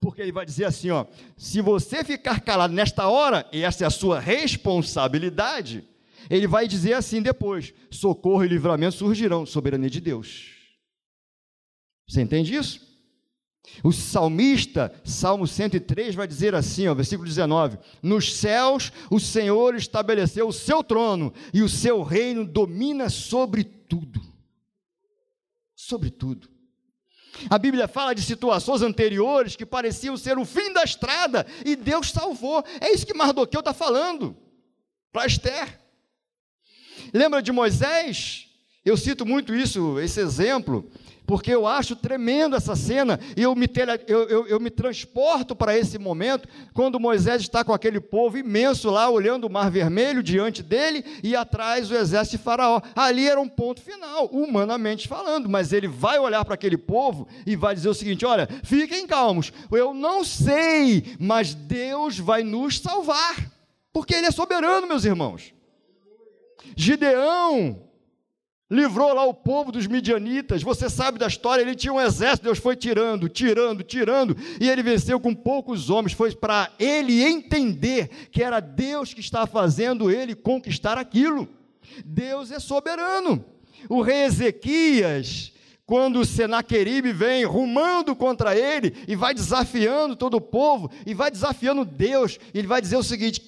Porque 0.00 0.22
ele 0.22 0.30
vai 0.30 0.46
dizer 0.46 0.66
assim: 0.66 0.90
ó, 0.90 1.06
se 1.36 1.60
você 1.60 2.04
ficar 2.04 2.40
calado 2.40 2.72
nesta 2.72 3.08
hora, 3.08 3.48
e 3.52 3.64
essa 3.64 3.82
é 3.82 3.86
a 3.86 3.90
sua 3.90 4.20
responsabilidade, 4.20 5.82
ele 6.30 6.46
vai 6.46 6.68
dizer 6.68 6.92
assim 6.92 7.20
depois: 7.20 7.74
socorro 7.90 8.44
e 8.44 8.48
livramento 8.48 8.94
surgirão, 8.94 9.44
soberania 9.44 9.90
de 9.90 10.00
Deus. 10.00 10.52
Você 12.08 12.22
entende 12.22 12.54
isso? 12.54 12.87
O 13.82 13.92
salmista, 13.92 14.92
Salmo 15.04 15.46
103, 15.46 16.14
vai 16.14 16.26
dizer 16.26 16.54
assim, 16.54 16.88
ó, 16.88 16.94
versículo 16.94 17.28
19: 17.28 17.78
Nos 18.02 18.36
céus 18.36 18.92
o 19.10 19.20
Senhor 19.20 19.74
estabeleceu 19.74 20.48
o 20.48 20.52
seu 20.52 20.82
trono 20.82 21.32
e 21.54 21.62
o 21.62 21.68
seu 21.68 22.02
reino 22.02 22.44
domina 22.44 23.08
sobre 23.08 23.64
tudo. 23.64 24.20
Sobre 25.74 26.10
tudo. 26.10 26.48
A 27.48 27.58
Bíblia 27.58 27.86
fala 27.86 28.14
de 28.14 28.22
situações 28.22 28.82
anteriores 28.82 29.54
que 29.54 29.64
pareciam 29.64 30.16
ser 30.16 30.38
o 30.38 30.44
fim 30.44 30.72
da 30.72 30.82
estrada 30.82 31.46
e 31.64 31.76
Deus 31.76 32.10
salvou. 32.10 32.64
É 32.80 32.92
isso 32.92 33.06
que 33.06 33.14
Mardoqueu 33.14 33.60
está 33.60 33.72
falando 33.72 34.36
para 35.12 35.26
Esther. 35.26 35.78
Lembra 37.12 37.40
de 37.40 37.52
Moisés? 37.52 38.48
Eu 38.84 38.96
cito 38.96 39.24
muito 39.24 39.54
isso, 39.54 40.00
esse 40.00 40.20
exemplo 40.20 40.90
porque 41.28 41.54
eu 41.54 41.66
acho 41.66 41.94
tremendo 41.94 42.56
essa 42.56 42.74
cena, 42.74 43.20
e 43.36 43.42
eu 43.42 43.54
me, 43.54 43.68
tele, 43.68 44.00
eu, 44.06 44.26
eu, 44.30 44.46
eu 44.46 44.58
me 44.58 44.70
transporto 44.70 45.54
para 45.54 45.76
esse 45.76 45.98
momento, 45.98 46.48
quando 46.72 46.98
Moisés 46.98 47.42
está 47.42 47.62
com 47.62 47.74
aquele 47.74 48.00
povo 48.00 48.38
imenso 48.38 48.88
lá, 48.88 49.10
olhando 49.10 49.46
o 49.46 49.50
mar 49.50 49.70
vermelho 49.70 50.22
diante 50.22 50.62
dele, 50.62 51.04
e 51.22 51.36
atrás 51.36 51.90
o 51.90 51.94
exército 51.94 52.38
de 52.38 52.42
Faraó. 52.42 52.80
Ali 52.96 53.28
era 53.28 53.38
um 53.38 53.46
ponto 53.46 53.82
final, 53.82 54.24
humanamente 54.32 55.06
falando, 55.06 55.50
mas 55.50 55.70
ele 55.70 55.86
vai 55.86 56.18
olhar 56.18 56.46
para 56.46 56.54
aquele 56.54 56.78
povo 56.78 57.28
e 57.46 57.54
vai 57.54 57.74
dizer 57.74 57.90
o 57.90 57.94
seguinte: 57.94 58.24
olha, 58.24 58.48
fiquem 58.64 59.06
calmos, 59.06 59.52
eu 59.70 59.92
não 59.92 60.24
sei, 60.24 61.14
mas 61.20 61.52
Deus 61.52 62.18
vai 62.18 62.42
nos 62.42 62.78
salvar, 62.78 63.36
porque 63.92 64.14
Ele 64.14 64.28
é 64.28 64.30
soberano, 64.30 64.86
meus 64.86 65.04
irmãos. 65.04 65.52
Gideão, 66.74 67.87
livrou 68.70 69.14
lá 69.14 69.24
o 69.24 69.32
povo 69.32 69.72
dos 69.72 69.86
midianitas. 69.86 70.62
Você 70.62 70.90
sabe 70.90 71.18
da 71.18 71.26
história, 71.26 71.62
ele 71.62 71.74
tinha 71.74 71.92
um 71.92 72.00
exército, 72.00 72.44
Deus 72.44 72.58
foi 72.58 72.76
tirando, 72.76 73.28
tirando, 73.28 73.82
tirando, 73.82 74.36
e 74.60 74.68
ele 74.68 74.82
venceu 74.82 75.18
com 75.18 75.34
poucos 75.34 75.88
homens. 75.88 76.12
Foi 76.12 76.34
para 76.34 76.70
ele 76.78 77.22
entender 77.22 78.28
que 78.30 78.42
era 78.42 78.60
Deus 78.60 79.14
que 79.14 79.20
estava 79.20 79.46
fazendo 79.46 80.10
ele 80.10 80.34
conquistar 80.34 80.98
aquilo. 80.98 81.48
Deus 82.04 82.50
é 82.50 82.58
soberano. 82.58 83.44
O 83.88 84.02
rei 84.02 84.24
Ezequias, 84.24 85.52
quando 85.86 86.24
Senaqueribe 86.24 87.12
vem 87.12 87.44
rumando 87.44 88.14
contra 88.14 88.54
ele 88.54 88.94
e 89.08 89.16
vai 89.16 89.32
desafiando 89.32 90.14
todo 90.14 90.34
o 90.34 90.40
povo 90.40 90.90
e 91.06 91.14
vai 91.14 91.30
desafiando 91.30 91.84
Deus, 91.84 92.38
ele 92.52 92.66
vai 92.66 92.82
dizer 92.82 92.96
o 92.96 93.02
seguinte: 93.02 93.40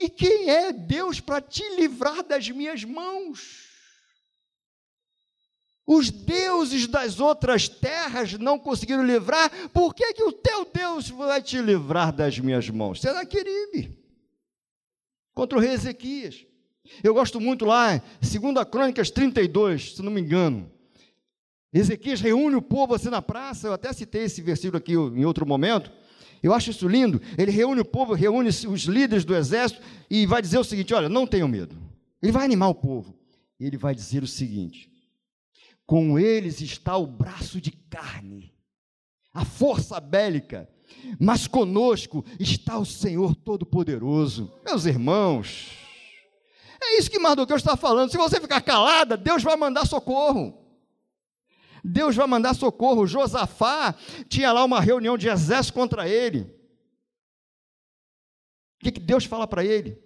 "E 0.00 0.08
quem 0.08 0.48
é 0.48 0.72
Deus 0.72 1.20
para 1.20 1.40
te 1.40 1.62
livrar 1.76 2.22
das 2.22 2.48
minhas 2.48 2.82
mãos?" 2.84 3.61
Os 5.86 6.10
deuses 6.10 6.86
das 6.86 7.18
outras 7.18 7.68
terras 7.68 8.34
não 8.34 8.58
conseguiram 8.58 9.04
livrar, 9.04 9.50
por 9.70 9.94
que, 9.94 10.12
que 10.14 10.22
o 10.22 10.32
teu 10.32 10.64
Deus 10.72 11.08
vai 11.08 11.42
te 11.42 11.60
livrar 11.60 12.12
das 12.12 12.38
minhas 12.38 12.68
mãos? 12.70 13.00
Senaqueribe, 13.00 13.98
contra 15.34 15.58
o 15.58 15.60
rei 15.60 15.72
Ezequias. 15.72 16.46
Eu 17.02 17.14
gosto 17.14 17.40
muito 17.40 17.64
lá, 17.64 18.00
2 18.20 18.68
Crônicas 18.70 19.10
32, 19.10 19.96
se 19.96 20.02
não 20.02 20.12
me 20.12 20.20
engano. 20.20 20.70
Ezequias 21.72 22.20
reúne 22.20 22.54
o 22.54 22.62
povo 22.62 22.94
assim 22.94 23.08
na 23.08 23.22
praça, 23.22 23.66
eu 23.66 23.72
até 23.72 23.92
citei 23.92 24.24
esse 24.24 24.42
versículo 24.42 24.76
aqui 24.76 24.92
em 24.92 25.24
outro 25.24 25.46
momento. 25.46 25.90
Eu 26.42 26.52
acho 26.52 26.70
isso 26.70 26.88
lindo. 26.88 27.20
Ele 27.38 27.50
reúne 27.50 27.80
o 27.80 27.84
povo, 27.84 28.14
reúne 28.14 28.48
os 28.48 28.82
líderes 28.82 29.24
do 29.24 29.34
exército 29.34 29.80
e 30.10 30.26
vai 30.26 30.42
dizer 30.42 30.58
o 30.58 30.64
seguinte: 30.64 30.92
olha, 30.92 31.08
não 31.08 31.26
tenham 31.26 31.48
medo. 31.48 31.76
Ele 32.20 32.32
vai 32.32 32.44
animar 32.44 32.68
o 32.68 32.74
povo. 32.74 33.14
Ele 33.58 33.76
vai 33.76 33.94
dizer 33.94 34.22
o 34.22 34.26
seguinte: 34.26 34.91
com 35.86 36.18
eles 36.18 36.60
está 36.60 36.96
o 36.96 37.06
braço 37.06 37.60
de 37.60 37.70
carne, 37.70 38.54
a 39.32 39.44
força 39.44 40.00
bélica, 40.00 40.68
mas 41.18 41.46
conosco 41.46 42.24
está 42.38 42.78
o 42.78 42.84
Senhor 42.84 43.34
Todo-Poderoso. 43.34 44.52
Meus 44.64 44.84
irmãos, 44.86 45.78
É 46.84 46.98
isso 46.98 47.10
que 47.10 47.18
Mardoqueu 47.18 47.56
está 47.56 47.76
falando. 47.76 48.10
Se 48.10 48.16
você 48.16 48.40
ficar 48.40 48.60
calada, 48.60 49.16
Deus 49.16 49.42
vai 49.42 49.56
mandar 49.56 49.86
socorro. 49.86 50.58
Deus 51.84 52.16
vai 52.16 52.26
mandar 52.26 52.54
socorro. 52.54 53.06
Josafá 53.06 53.94
tinha 54.28 54.52
lá 54.52 54.64
uma 54.64 54.80
reunião 54.80 55.16
de 55.16 55.28
exército 55.28 55.74
contra 55.74 56.08
ele. 56.08 56.40
O 58.80 58.84
que, 58.84 58.92
que 58.92 59.00
Deus 59.00 59.24
fala 59.24 59.46
para 59.46 59.64
ele? 59.64 59.96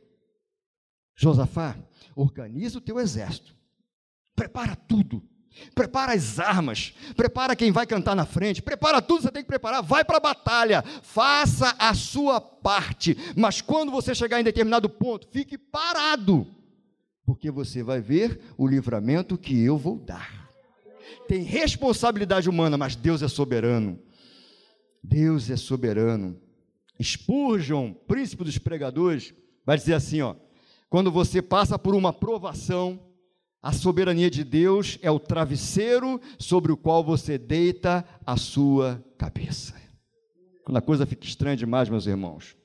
Josafá, 1.15 1.77
organiza 2.15 2.77
o 2.77 2.81
teu 2.81 3.01
exército, 3.01 3.57
prepara 4.35 4.77
tudo, 4.77 5.27
prepara 5.75 6.13
as 6.13 6.39
armas, 6.39 6.95
prepara 7.17 7.57
quem 7.57 7.73
vai 7.73 7.87
cantar 7.87 8.15
na 8.15 8.27
frente, 8.27 8.63
prepara 8.63 9.03
tudo 9.03 9.19
que 9.19 9.23
você 9.25 9.33
tem 9.33 9.43
que 9.43 9.49
preparar, 9.49 9.83
vai 9.83 10.05
para 10.05 10.17
a 10.17 10.21
batalha, 10.21 10.83
faça 11.03 11.75
a 11.79 11.95
sua 11.95 12.41
parte, 12.41 13.17
mas 13.37 13.61
quando 13.61 13.93
você 13.93 14.15
chegar 14.15 14.41
em 14.41 14.45
determinado 14.45 14.89
ponto, 14.89 15.29
fique 15.31 15.59
parado, 15.59 16.47
porque 17.25 17.51
você 17.51 17.83
vai 17.83 18.01
ver 18.01 18.41
o 18.57 18.67
livramento 18.67 19.37
que 19.37 19.61
eu 19.63 19.77
vou 19.77 19.99
dar. 19.99 20.47
Tem 21.29 21.43
responsabilidade 21.43 22.49
humana, 22.49 22.77
mas 22.77 22.95
Deus 22.95 23.23
é 23.23 23.29
soberano. 23.29 23.99
Deus 25.03 25.51
é 25.51 25.57
soberano. 25.57 26.41
Spurgeon, 27.03 27.93
príncipe 27.93 28.45
dos 28.45 28.59
pregadores, 28.59 29.35
vai 29.65 29.77
dizer 29.77 29.95
assim, 29.95 30.21
ó: 30.23 30.35
quando 30.89 31.11
você 31.11 31.43
passa 31.43 31.79
por 31.79 31.95
uma 31.95 32.13
provação, 32.13 33.01
a 33.63 33.73
soberania 33.73 34.31
de 34.31 34.45
Deus 34.45 34.99
é 35.03 35.11
o 35.11 35.19
travesseiro 35.19 36.21
sobre 36.39 36.73
o 36.73 36.77
qual 36.77 37.03
você 37.03 37.37
deita 37.39 38.05
a 38.25 38.37
sua 38.37 39.03
cabeça. 39.19 39.75
Quando 40.65 40.77
a 40.77 40.83
coisa 40.83 41.07
fica 41.07 41.25
estranha 41.25 41.57
demais, 41.57 41.89
meus 41.89 42.07
irmãos, 42.07 42.57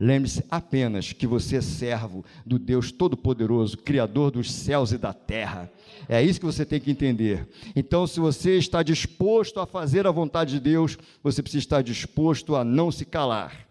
Lembre-se 0.00 0.44
apenas 0.48 1.12
que 1.12 1.26
você 1.26 1.56
é 1.56 1.60
servo 1.60 2.24
do 2.46 2.56
Deus 2.56 2.92
Todo-Poderoso, 2.92 3.76
Criador 3.78 4.30
dos 4.30 4.52
céus 4.52 4.92
e 4.92 4.98
da 4.98 5.12
terra. 5.12 5.68
É 6.08 6.22
isso 6.22 6.38
que 6.38 6.46
você 6.46 6.64
tem 6.64 6.80
que 6.80 6.90
entender. 6.90 7.48
Então, 7.74 8.06
se 8.06 8.20
você 8.20 8.56
está 8.56 8.80
disposto 8.84 9.58
a 9.58 9.66
fazer 9.66 10.06
a 10.06 10.12
vontade 10.12 10.52
de 10.52 10.60
Deus, 10.60 10.96
você 11.20 11.42
precisa 11.42 11.64
estar 11.64 11.82
disposto 11.82 12.54
a 12.54 12.62
não 12.62 12.92
se 12.92 13.04
calar. 13.04 13.66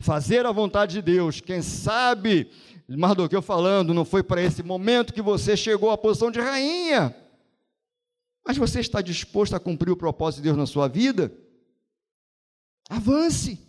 Fazer 0.00 0.44
a 0.44 0.52
vontade 0.52 0.92
de 0.92 1.02
Deus, 1.02 1.40
quem 1.40 1.62
sabe, 1.62 2.50
Mardoqueu 2.96 3.40
falando, 3.40 3.94
não 3.94 4.04
foi 4.04 4.22
para 4.22 4.42
esse 4.42 4.62
momento 4.62 5.12
que 5.12 5.22
você 5.22 5.56
chegou 5.56 5.90
à 5.90 5.98
posição 5.98 6.30
de 6.30 6.40
rainha, 6.40 7.14
mas 8.44 8.56
você 8.56 8.80
está 8.80 9.00
disposto 9.00 9.54
a 9.54 9.60
cumprir 9.60 9.92
o 9.92 9.96
propósito 9.96 10.38
de 10.38 10.44
Deus 10.44 10.56
na 10.56 10.66
sua 10.66 10.88
vida? 10.88 11.32
Avance. 12.88 13.64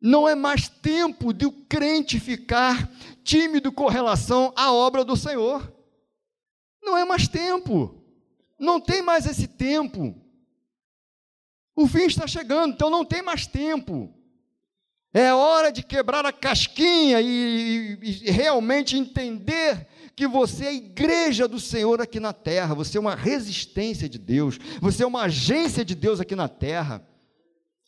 Não 0.00 0.28
é 0.28 0.34
mais 0.34 0.68
tempo 0.68 1.32
de 1.32 1.46
o 1.46 1.52
crente 1.52 2.20
ficar 2.20 2.90
tímido 3.24 3.72
com 3.72 3.86
relação 3.86 4.52
à 4.56 4.72
obra 4.72 5.04
do 5.04 5.16
Senhor. 5.16 5.72
Não 6.82 6.98
é 6.98 7.04
mais 7.04 7.28
tempo. 7.28 8.02
Não 8.58 8.80
tem 8.80 9.00
mais 9.00 9.24
esse 9.24 9.46
tempo. 9.46 10.14
O 11.74 11.86
fim 11.86 12.02
está 12.02 12.26
chegando, 12.26 12.74
então 12.74 12.90
não 12.90 13.04
tem 13.04 13.22
mais 13.22 13.46
tempo. 13.46 14.12
É 15.14 15.32
hora 15.34 15.70
de 15.70 15.82
quebrar 15.82 16.24
a 16.24 16.32
casquinha 16.32 17.20
e, 17.20 17.98
e, 18.02 18.28
e, 18.28 18.30
realmente 18.30 18.96
entender 18.96 19.86
que 20.16 20.26
você 20.26 20.66
é 20.66 20.74
igreja 20.74 21.46
do 21.46 21.60
Senhor 21.60 22.00
aqui 22.00 22.18
na 22.18 22.32
terra, 22.32 22.74
você 22.74 22.96
é 22.96 23.00
uma 23.00 23.14
resistência 23.14 24.08
de 24.08 24.18
Deus, 24.18 24.58
você 24.80 25.02
é 25.02 25.06
uma 25.06 25.22
agência 25.22 25.84
de 25.84 25.94
Deus 25.94 26.18
aqui 26.18 26.34
na 26.34 26.48
terra. 26.48 27.06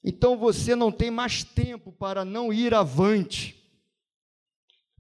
Então 0.03 0.37
você 0.37 0.77
não 0.77 0.93
tem 0.93 1.11
mais 1.11 1.43
tempo 1.43 1.91
para 1.91 2.27
não 2.27 2.53
ir 2.53 2.75
avante. 2.75 3.57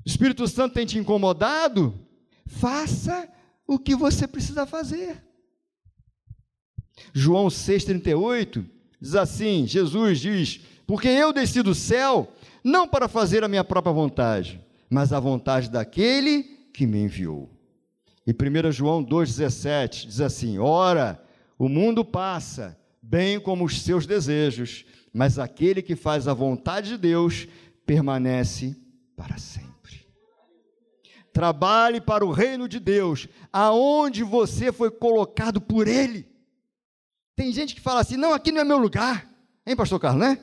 O 0.05 0.09
Espírito 0.09 0.49
Santo 0.49 0.75
tem 0.75 0.87
te 0.87 0.99
incomodado? 0.99 2.09
Faça 2.47 3.29
o 3.67 3.79
que 3.79 3.95
você 3.95 4.27
precisa 4.27 4.65
fazer. 4.65 5.23
João 7.13 7.49
6,38 7.49 8.65
diz 9.01 9.15
assim: 9.15 9.67
Jesus 9.67 10.21
diz: 10.21 10.61
Porque 10.87 11.09
eu 11.09 11.33
desci 11.33 11.63
do 11.63 11.75
céu, 11.75 12.33
não 12.63 12.87
para 12.87 13.09
fazer 13.09 13.43
a 13.43 13.49
minha 13.49 13.65
própria 13.65 13.93
vontade, 13.93 14.61
mas 14.89 15.13
a 15.13 15.21
vontade 15.21 15.71
daquele 15.71 16.43
que 16.73 16.87
me 16.87 16.99
enviou. 17.03 17.51
E 18.27 18.33
1 18.33 18.73
João 18.73 19.05
2,17 19.05 20.07
diz 20.07 20.21
assim: 20.21 20.59
Ora, 20.59 21.23
o 21.59 21.69
mundo 21.69 22.05
passa, 22.05 22.79
bem 23.03 23.39
como 23.39 23.65
os 23.65 23.83
seus 23.83 24.07
desejos, 24.07 24.85
mas 25.13 25.39
aquele 25.39 25.83
que 25.83 25.95
faz 25.95 26.27
a 26.27 26.35
vontade 26.35 26.91
de 26.91 26.99
Deus 26.99 27.47
permanece 27.87 28.77
para 29.17 29.37
sempre. 29.39 30.07
Trabalhe 31.33 32.01
para 32.01 32.25
o 32.25 32.33
reino 32.33 32.69
de 32.69 32.79
Deus, 32.79 33.29
aonde 33.53 34.23
você 34.23 34.73
foi 34.73 34.91
colocado 34.91 35.61
por 35.61 35.87
Ele. 35.87 36.27
Tem 37.37 37.53
gente 37.53 37.75
que 37.75 37.81
fala 37.81 38.01
assim: 38.01 38.17
não, 38.17 38.33
aqui 38.33 38.51
não 38.53 38.61
é 38.61 38.65
meu 38.65 38.79
lugar, 38.79 39.29
hein, 39.67 39.77
Pastor 39.77 40.01
Carlos, 40.01 40.21
né? 40.21 40.39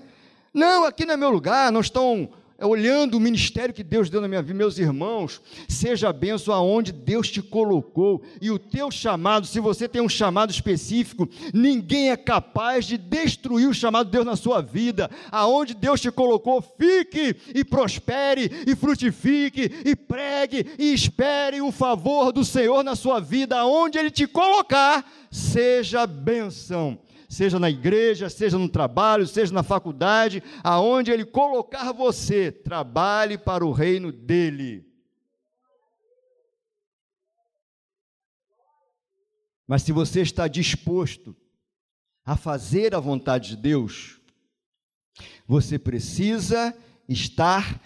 Não, 0.54 0.86
aqui 0.86 1.06
não 1.06 1.14
é 1.14 1.18
meu 1.18 1.30
lugar, 1.30 1.72
não 1.72 1.82
estão 1.82 2.30
é 2.62 2.66
olhando 2.66 3.18
o 3.18 3.20
ministério 3.20 3.74
que 3.74 3.84
Deus 3.84 4.08
deu 4.08 4.22
na 4.22 4.28
minha 4.28 4.42
vida, 4.44 4.54
meus 4.54 4.78
irmãos, 4.78 5.42
seja 5.68 6.14
benção 6.14 6.54
aonde 6.54 6.92
Deus 6.92 7.28
te 7.28 7.42
colocou, 7.42 8.22
e 8.40 8.52
o 8.52 8.60
teu 8.60 8.92
chamado, 8.92 9.48
se 9.48 9.60
você 9.60 9.90
tem 9.90 10.00
um 10.00 10.08
chamado 10.08 10.52
específico, 10.52 11.28
ninguém 11.52 12.12
é 12.12 12.16
capaz 12.16 12.86
de 12.86 13.00
destruir 13.00 13.68
o 13.68 13.74
chamado 13.74 14.06
de 14.06 14.12
Deus 14.12 14.28
na 14.28 14.36
sua 14.36 14.62
vida, 14.62 15.10
aonde 15.32 15.74
Deus 15.74 16.00
te 16.00 16.12
colocou, 16.12 16.62
fique 16.62 17.36
e 17.56 17.66
prospere, 17.66 18.52
e 18.68 18.76
frutifique, 18.76 19.72
e 19.84 19.96
pregue, 19.96 20.68
e 20.78 20.94
espere 20.94 21.62
o 21.62 21.72
favor 21.72 22.32
do 22.32 22.46
Senhor 22.46 22.84
na 22.84 22.96
sua 22.96 23.20
vida, 23.20 23.58
aonde 23.58 23.98
Ele 23.98 24.12
te 24.12 24.28
colocar, 24.28 25.04
seja 25.32 26.06
benção 26.06 27.00
seja 27.32 27.58
na 27.58 27.70
igreja, 27.70 28.30
seja 28.30 28.58
no 28.58 28.68
trabalho, 28.68 29.26
seja 29.26 29.54
na 29.54 29.64
faculdade, 29.64 30.44
aonde 30.62 31.12
Ele 31.12 31.24
colocar 31.24 31.94
você, 31.94 32.52
trabalhe 32.52 33.38
para 33.38 33.66
o 33.66 33.72
reino 33.72 34.12
dEle. 34.12 34.86
Mas 39.66 39.84
se 39.84 39.94
você 39.94 40.20
está 40.20 40.46
disposto 40.46 41.34
a 42.26 42.36
fazer 42.36 42.94
a 42.94 43.00
vontade 43.00 43.52
de 43.52 43.56
Deus, 43.56 44.20
você 45.48 45.80
precisa 45.80 46.78
estar 47.08 47.82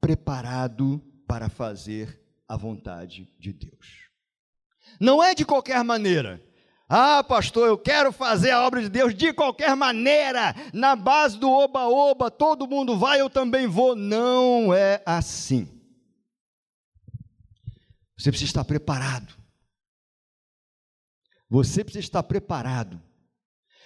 preparado 0.00 1.00
para 1.28 1.48
fazer 1.48 2.20
a 2.48 2.56
vontade 2.56 3.32
de 3.38 3.52
Deus. 3.52 4.10
Não 4.98 5.22
é 5.22 5.32
de 5.32 5.44
qualquer 5.44 5.84
maneira. 5.84 6.49
Ah, 6.92 7.22
pastor, 7.22 7.68
eu 7.68 7.78
quero 7.78 8.10
fazer 8.10 8.50
a 8.50 8.66
obra 8.66 8.82
de 8.82 8.88
Deus 8.88 9.14
de 9.14 9.32
qualquer 9.32 9.76
maneira, 9.76 10.52
na 10.74 10.96
base 10.96 11.38
do 11.38 11.48
oba-oba, 11.48 12.32
todo 12.32 12.66
mundo 12.66 12.98
vai, 12.98 13.20
eu 13.20 13.30
também 13.30 13.68
vou. 13.68 13.94
Não 13.94 14.74
é 14.74 15.00
assim. 15.06 15.68
Você 18.18 18.32
precisa 18.32 18.50
estar 18.50 18.64
preparado. 18.64 19.32
Você 21.48 21.84
precisa 21.84 22.04
estar 22.04 22.24
preparado. 22.24 23.00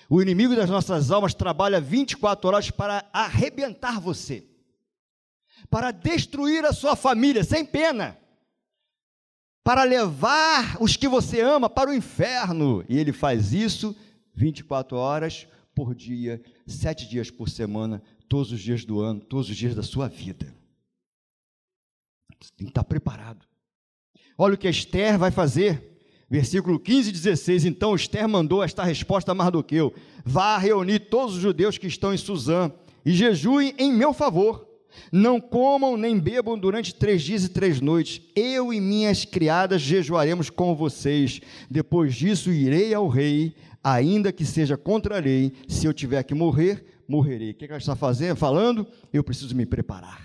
O 0.09 0.23
inimigo 0.23 0.57
das 0.57 0.71
nossas 0.71 1.11
almas 1.11 1.35
trabalha 1.35 1.83
24 1.83 2.49
horas 2.49 2.71
para 2.71 3.07
arrebentar 3.13 4.01
você, 4.01 4.49
para 5.69 5.91
destruir 5.91 6.65
a 6.65 6.73
sua 6.73 6.97
família, 6.97 7.45
sem 7.45 7.67
pena 7.67 8.19
para 9.65 9.83
levar 9.83 10.77
os 10.79 10.95
que 10.95 11.09
você 11.09 11.41
ama 11.41 11.71
para 11.71 11.91
o 11.91 11.95
inferno. 11.95 12.85
E 12.87 12.99
ele 12.99 13.13
faz 13.13 13.55
isso 13.55 13.97
24 14.35 14.95
horas 14.97 15.49
por 15.75 15.95
dia, 15.95 16.41
sete 16.67 17.09
dias 17.09 17.31
por 17.31 17.49
semana, 17.49 18.03
todos 18.29 18.53
os 18.53 18.61
dias 18.61 18.85
do 18.85 19.01
ano, 19.01 19.21
todos 19.21 19.49
os 19.49 19.57
dias 19.57 19.75
da 19.75 19.83
sua 19.83 20.07
vida. 20.07 20.55
Você 22.41 22.53
tem 22.57 22.67
que 22.67 22.71
estar 22.71 22.85
preparado. 22.85 23.45
Olha 24.37 24.55
o 24.55 24.59
que 24.59 24.69
Esther 24.69 25.19
vai 25.19 25.31
fazer. 25.31 25.93
Versículo 26.29 26.79
15 26.79 27.09
e 27.09 27.13
16. 27.13 27.65
Então 27.65 27.95
Esther 27.95 28.29
mandou 28.29 28.63
esta 28.63 28.85
resposta 28.85 29.33
a 29.33 29.35
Mardoqueu: 29.35 29.95
Vá 30.25 30.59
reunir 30.59 30.99
todos 31.09 31.37
os 31.37 31.41
judeus 31.41 31.79
que 31.79 31.87
estão 31.87 32.13
em 32.13 32.19
Suzã 32.19 32.71
e 33.05 33.13
jejuem 33.13 33.75
em 33.79 33.93
meu 33.93 34.13
favor 34.13 34.74
não 35.13 35.41
comam 35.41 35.97
nem 35.97 36.19
bebam 36.19 36.59
durante 36.59 36.95
três 36.95 37.23
dias 37.23 37.45
e 37.45 37.49
três 37.49 37.81
noites. 37.81 38.21
Eu 38.35 38.73
e 38.73 38.81
minhas 38.81 39.25
criadas 39.25 39.81
jejuaremos 39.81 40.51
com 40.51 40.75
vocês. 40.75 41.41
Depois 41.71 42.15
disso, 42.15 42.51
irei 42.51 42.93
ao 42.95 43.09
rei, 43.09 43.55
ainda 43.83 44.33
que 44.33 44.45
seja 44.45 44.77
contra 44.77 45.17
a 45.17 45.21
lei. 45.21 45.53
Se 45.69 45.87
eu 45.87 45.93
tiver 45.93 46.23
que 46.23 46.35
morrer, 46.35 47.03
morrerei. 47.09 47.51
O 47.51 47.55
que 47.55 47.65
ela 47.65 47.77
está 47.77 47.97
fazendo? 47.97 48.37
Falando, 48.37 48.87
eu 49.13 49.23
preciso 49.23 49.55
me 49.55 49.67
preparar. 49.67 50.23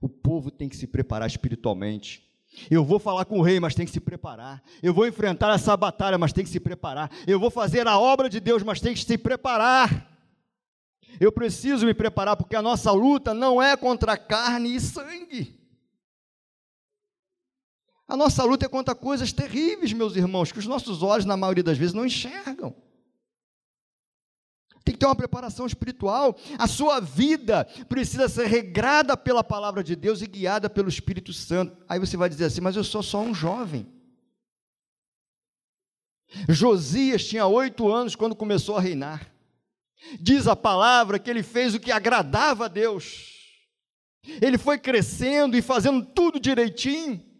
O 0.00 0.08
povo 0.08 0.50
tem 0.50 0.68
que 0.68 0.76
se 0.76 0.86
preparar 0.86 1.28
espiritualmente. 1.28 2.22
Eu 2.70 2.84
vou 2.84 2.98
falar 2.98 3.24
com 3.24 3.38
o 3.38 3.42
rei, 3.42 3.60
mas 3.60 3.74
tem 3.74 3.86
que 3.86 3.92
se 3.92 4.00
preparar. 4.00 4.62
Eu 4.82 4.92
vou 4.92 5.06
enfrentar 5.06 5.54
essa 5.54 5.76
batalha, 5.76 6.18
mas 6.18 6.32
tem 6.32 6.42
que 6.42 6.50
se 6.50 6.58
preparar. 6.58 7.10
Eu 7.26 7.38
vou 7.38 7.50
fazer 7.50 7.86
a 7.86 7.98
obra 7.98 8.28
de 8.28 8.40
Deus, 8.40 8.62
mas 8.62 8.80
tem 8.80 8.92
que 8.92 9.04
se 9.04 9.16
preparar. 9.16 10.09
Eu 11.18 11.32
preciso 11.32 11.86
me 11.86 11.94
preparar 11.94 12.36
porque 12.36 12.54
a 12.54 12.62
nossa 12.62 12.92
luta 12.92 13.32
não 13.34 13.60
é 13.60 13.76
contra 13.76 14.16
carne 14.16 14.74
e 14.74 14.80
sangue. 14.80 15.58
A 18.06 18.16
nossa 18.16 18.42
luta 18.42 18.66
é 18.66 18.68
contra 18.68 18.94
coisas 18.94 19.32
terríveis, 19.32 19.92
meus 19.92 20.16
irmãos, 20.16 20.50
que 20.50 20.58
os 20.58 20.66
nossos 20.66 21.02
olhos, 21.02 21.24
na 21.24 21.36
maioria 21.36 21.62
das 21.62 21.78
vezes, 21.78 21.94
não 21.94 22.04
enxergam. 22.04 22.74
Tem 24.84 24.94
que 24.94 24.98
ter 24.98 25.06
uma 25.06 25.14
preparação 25.14 25.64
espiritual. 25.64 26.36
A 26.58 26.66
sua 26.66 26.98
vida 26.98 27.64
precisa 27.88 28.28
ser 28.28 28.46
regrada 28.46 29.16
pela 29.16 29.44
palavra 29.44 29.84
de 29.84 29.94
Deus 29.94 30.22
e 30.22 30.26
guiada 30.26 30.68
pelo 30.68 30.88
Espírito 30.88 31.32
Santo. 31.32 31.76
Aí 31.88 32.00
você 32.00 32.16
vai 32.16 32.28
dizer 32.28 32.46
assim: 32.46 32.60
Mas 32.60 32.74
eu 32.74 32.82
sou 32.82 33.00
só 33.00 33.20
um 33.20 33.32
jovem. 33.32 33.86
Josias 36.48 37.24
tinha 37.24 37.46
oito 37.46 37.88
anos 37.92 38.16
quando 38.16 38.34
começou 38.34 38.76
a 38.76 38.80
reinar. 38.80 39.29
Diz 40.20 40.46
a 40.46 40.56
palavra 40.56 41.18
que 41.18 41.30
ele 41.30 41.42
fez 41.42 41.74
o 41.74 41.80
que 41.80 41.92
agradava 41.92 42.64
a 42.64 42.68
Deus. 42.68 43.28
Ele 44.40 44.58
foi 44.58 44.78
crescendo 44.78 45.56
e 45.56 45.62
fazendo 45.62 46.04
tudo 46.04 46.40
direitinho 46.40 47.30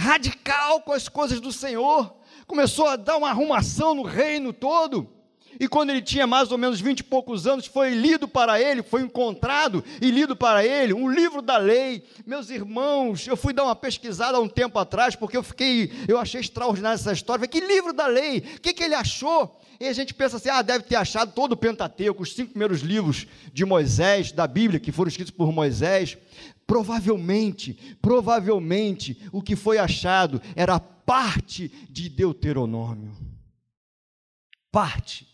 radical 0.00 0.80
com 0.80 0.92
as 0.92 1.08
coisas 1.08 1.40
do 1.40 1.52
Senhor, 1.52 2.16
começou 2.46 2.86
a 2.86 2.96
dar 2.96 3.18
uma 3.18 3.28
arrumação 3.28 3.94
no 3.94 4.02
reino 4.02 4.52
todo. 4.52 5.16
E 5.58 5.68
quando 5.68 5.90
ele 5.90 6.00
tinha 6.00 6.26
mais 6.26 6.50
ou 6.50 6.56
menos 6.56 6.80
vinte 6.80 7.00
e 7.00 7.04
poucos 7.04 7.46
anos, 7.46 7.66
foi 7.66 7.90
lido 7.90 8.26
para 8.26 8.58
ele, 8.58 8.82
foi 8.82 9.02
encontrado 9.02 9.84
e 10.00 10.10
lido 10.10 10.34
para 10.34 10.64
ele 10.64 10.94
um 10.94 11.10
livro 11.10 11.42
da 11.42 11.58
lei. 11.58 12.02
Meus 12.24 12.48
irmãos, 12.48 13.26
eu 13.26 13.36
fui 13.36 13.52
dar 13.52 13.64
uma 13.64 13.76
pesquisada 13.76 14.38
há 14.38 14.40
um 14.40 14.48
tempo 14.48 14.78
atrás, 14.78 15.14
porque 15.14 15.36
eu 15.36 15.42
fiquei, 15.42 15.92
eu 16.08 16.18
achei 16.18 16.40
extraordinária 16.40 16.94
essa 16.94 17.12
história. 17.12 17.46
Que 17.46 17.60
livro 17.60 17.92
da 17.92 18.06
lei? 18.06 18.38
O 18.38 18.60
que, 18.60 18.72
que 18.72 18.82
ele 18.82 18.94
achou? 18.94 19.60
E 19.80 19.88
a 19.88 19.92
gente 19.94 20.12
pensa 20.12 20.36
assim: 20.36 20.50
ah, 20.50 20.60
deve 20.60 20.84
ter 20.84 20.96
achado 20.96 21.32
todo 21.32 21.52
o 21.52 21.56
Pentateuco, 21.56 22.22
os 22.22 22.34
cinco 22.34 22.50
primeiros 22.50 22.82
livros 22.82 23.26
de 23.50 23.64
Moisés, 23.64 24.30
da 24.30 24.46
Bíblia, 24.46 24.78
que 24.78 24.92
foram 24.92 25.08
escritos 25.08 25.32
por 25.32 25.50
Moisés. 25.50 26.18
Provavelmente, 26.66 27.96
provavelmente, 28.02 29.18
o 29.32 29.40
que 29.40 29.56
foi 29.56 29.78
achado 29.78 30.40
era 30.54 30.78
parte 30.78 31.68
de 31.88 32.10
Deuteronômio. 32.10 33.16
Parte. 34.70 35.26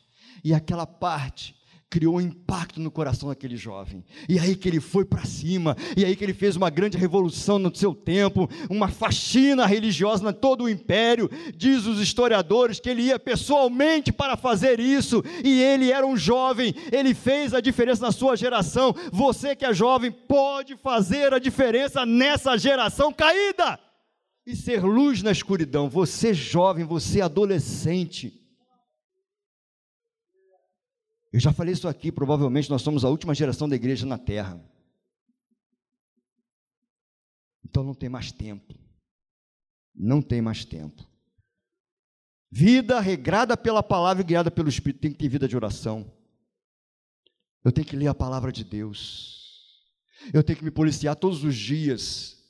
E 0.44 0.54
aquela 0.54 0.86
parte 0.86 1.55
criou 1.88 2.16
um 2.16 2.20
impacto 2.20 2.80
no 2.80 2.90
coração 2.90 3.28
daquele 3.28 3.56
jovem. 3.56 4.04
E 4.28 4.38
aí 4.38 4.56
que 4.56 4.68
ele 4.68 4.80
foi 4.80 5.04
para 5.04 5.24
cima, 5.24 5.76
e 5.96 6.04
aí 6.04 6.16
que 6.16 6.24
ele 6.24 6.34
fez 6.34 6.56
uma 6.56 6.68
grande 6.68 6.98
revolução 6.98 7.58
no 7.58 7.74
seu 7.74 7.94
tempo, 7.94 8.48
uma 8.68 8.88
faxina 8.88 9.66
religiosa 9.66 10.28
em 10.28 10.32
todo 10.32 10.64
o 10.64 10.68
império. 10.68 11.30
Diz 11.54 11.86
os 11.86 12.00
historiadores 12.00 12.80
que 12.80 12.90
ele 12.90 13.02
ia 13.02 13.18
pessoalmente 13.18 14.12
para 14.12 14.36
fazer 14.36 14.80
isso, 14.80 15.22
e 15.44 15.62
ele 15.62 15.90
era 15.90 16.06
um 16.06 16.16
jovem, 16.16 16.74
ele 16.90 17.14
fez 17.14 17.54
a 17.54 17.60
diferença 17.60 18.04
na 18.04 18.12
sua 18.12 18.36
geração. 18.36 18.94
Você 19.12 19.54
que 19.54 19.64
é 19.64 19.72
jovem 19.72 20.10
pode 20.10 20.76
fazer 20.76 21.32
a 21.32 21.38
diferença 21.38 22.04
nessa 22.04 22.56
geração 22.56 23.12
caída 23.12 23.78
e 24.46 24.54
ser 24.54 24.82
luz 24.84 25.22
na 25.22 25.32
escuridão. 25.32 25.88
Você 25.88 26.32
jovem, 26.32 26.84
você 26.84 27.20
adolescente, 27.20 28.45
eu 31.36 31.40
já 31.40 31.52
falei 31.52 31.74
isso 31.74 31.86
aqui, 31.86 32.10
provavelmente 32.10 32.70
nós 32.70 32.80
somos 32.80 33.04
a 33.04 33.10
última 33.10 33.34
geração 33.34 33.68
da 33.68 33.76
igreja 33.76 34.06
na 34.06 34.16
terra. 34.16 34.58
Então 37.62 37.84
não 37.84 37.92
tem 37.92 38.08
mais 38.08 38.32
tempo. 38.32 38.74
Não 39.94 40.22
tem 40.22 40.40
mais 40.40 40.64
tempo. 40.64 41.06
Vida 42.50 43.00
regrada 43.00 43.54
pela 43.54 43.82
palavra 43.82 44.22
e 44.22 44.26
guiada 44.26 44.50
pelo 44.50 44.70
Espírito. 44.70 45.02
Tem 45.02 45.12
que 45.12 45.18
ter 45.18 45.28
vida 45.28 45.46
de 45.46 45.54
oração. 45.54 46.10
Eu 47.62 47.70
tenho 47.70 47.86
que 47.86 47.96
ler 47.96 48.06
a 48.06 48.14
palavra 48.14 48.50
de 48.50 48.64
Deus. 48.64 49.76
Eu 50.32 50.42
tenho 50.42 50.58
que 50.58 50.64
me 50.64 50.70
policiar 50.70 51.16
todos 51.16 51.44
os 51.44 51.54
dias. 51.54 52.42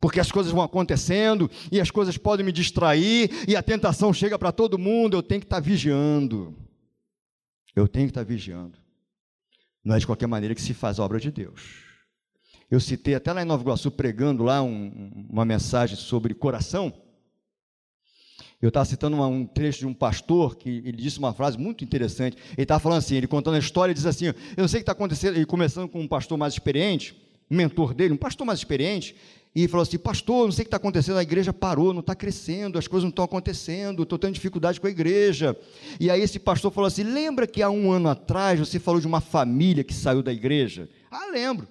Porque 0.00 0.18
as 0.18 0.32
coisas 0.32 0.50
vão 0.50 0.64
acontecendo 0.64 1.48
e 1.70 1.80
as 1.80 1.92
coisas 1.92 2.18
podem 2.18 2.44
me 2.44 2.50
distrair 2.50 3.30
e 3.48 3.54
a 3.54 3.62
tentação 3.62 4.12
chega 4.12 4.36
para 4.36 4.50
todo 4.50 4.76
mundo. 4.76 5.16
Eu 5.16 5.22
tenho 5.22 5.40
que 5.40 5.46
estar 5.46 5.60
vigiando. 5.60 6.63
Eu 7.74 7.88
tenho 7.88 8.06
que 8.06 8.10
estar 8.10 8.24
vigiando. 8.24 8.78
Não 9.84 9.94
é 9.94 9.98
de 9.98 10.06
qualquer 10.06 10.26
maneira 10.26 10.54
que 10.54 10.62
se 10.62 10.72
faz 10.72 10.98
a 10.98 11.04
obra 11.04 11.20
de 11.20 11.30
Deus. 11.30 11.84
Eu 12.70 12.80
citei 12.80 13.14
até 13.14 13.32
lá 13.32 13.42
em 13.42 13.44
Nova 13.44 13.62
Iguaçu, 13.62 13.90
pregando 13.90 14.42
lá 14.42 14.62
um, 14.62 15.26
uma 15.28 15.44
mensagem 15.44 15.96
sobre 15.96 16.34
coração. 16.34 16.92
Eu 18.60 18.68
estava 18.68 18.86
citando 18.86 19.16
uma, 19.16 19.26
um 19.26 19.44
trecho 19.44 19.80
de 19.80 19.86
um 19.86 19.92
pastor 19.92 20.56
que 20.56 20.70
ele 20.70 20.96
disse 20.96 21.18
uma 21.18 21.34
frase 21.34 21.58
muito 21.58 21.84
interessante. 21.84 22.38
Ele 22.52 22.62
estava 22.62 22.80
falando 22.80 22.98
assim, 22.98 23.16
ele 23.16 23.26
contando 23.26 23.56
a 23.56 23.58
história, 23.58 23.90
ele 23.90 23.96
diz 23.96 24.06
assim: 24.06 24.26
Eu 24.26 24.34
não 24.56 24.68
sei 24.68 24.78
o 24.78 24.80
que 24.80 24.82
está 24.82 24.92
acontecendo. 24.92 25.36
Ele 25.36 25.44
começando 25.44 25.88
com 25.88 26.00
um 26.00 26.08
pastor 26.08 26.38
mais 26.38 26.54
experiente, 26.54 27.14
um 27.50 27.56
mentor 27.56 27.92
dele, 27.92 28.14
um 28.14 28.16
pastor 28.16 28.46
mais 28.46 28.58
experiente, 28.58 29.14
e 29.54 29.68
falou 29.68 29.82
assim: 29.82 29.98
Pastor, 29.98 30.46
não 30.46 30.52
sei 30.52 30.62
o 30.62 30.64
que 30.64 30.68
está 30.68 30.76
acontecendo, 30.76 31.16
a 31.16 31.22
igreja 31.22 31.52
parou, 31.52 31.92
não 31.92 32.00
está 32.00 32.14
crescendo, 32.14 32.78
as 32.78 32.88
coisas 32.88 33.04
não 33.04 33.10
estão 33.10 33.24
acontecendo, 33.24 34.02
estou 34.02 34.18
tendo 34.18 34.34
dificuldade 34.34 34.80
com 34.80 34.86
a 34.86 34.90
igreja. 34.90 35.56
E 36.00 36.10
aí 36.10 36.20
esse 36.20 36.40
pastor 36.40 36.72
falou 36.72 36.88
assim: 36.88 37.04
Lembra 37.04 37.46
que 37.46 37.62
há 37.62 37.70
um 37.70 37.92
ano 37.92 38.08
atrás 38.08 38.58
você 38.58 38.80
falou 38.80 39.00
de 39.00 39.06
uma 39.06 39.20
família 39.20 39.84
que 39.84 39.94
saiu 39.94 40.22
da 40.22 40.32
igreja? 40.32 40.88
Ah, 41.10 41.30
lembro. 41.30 41.68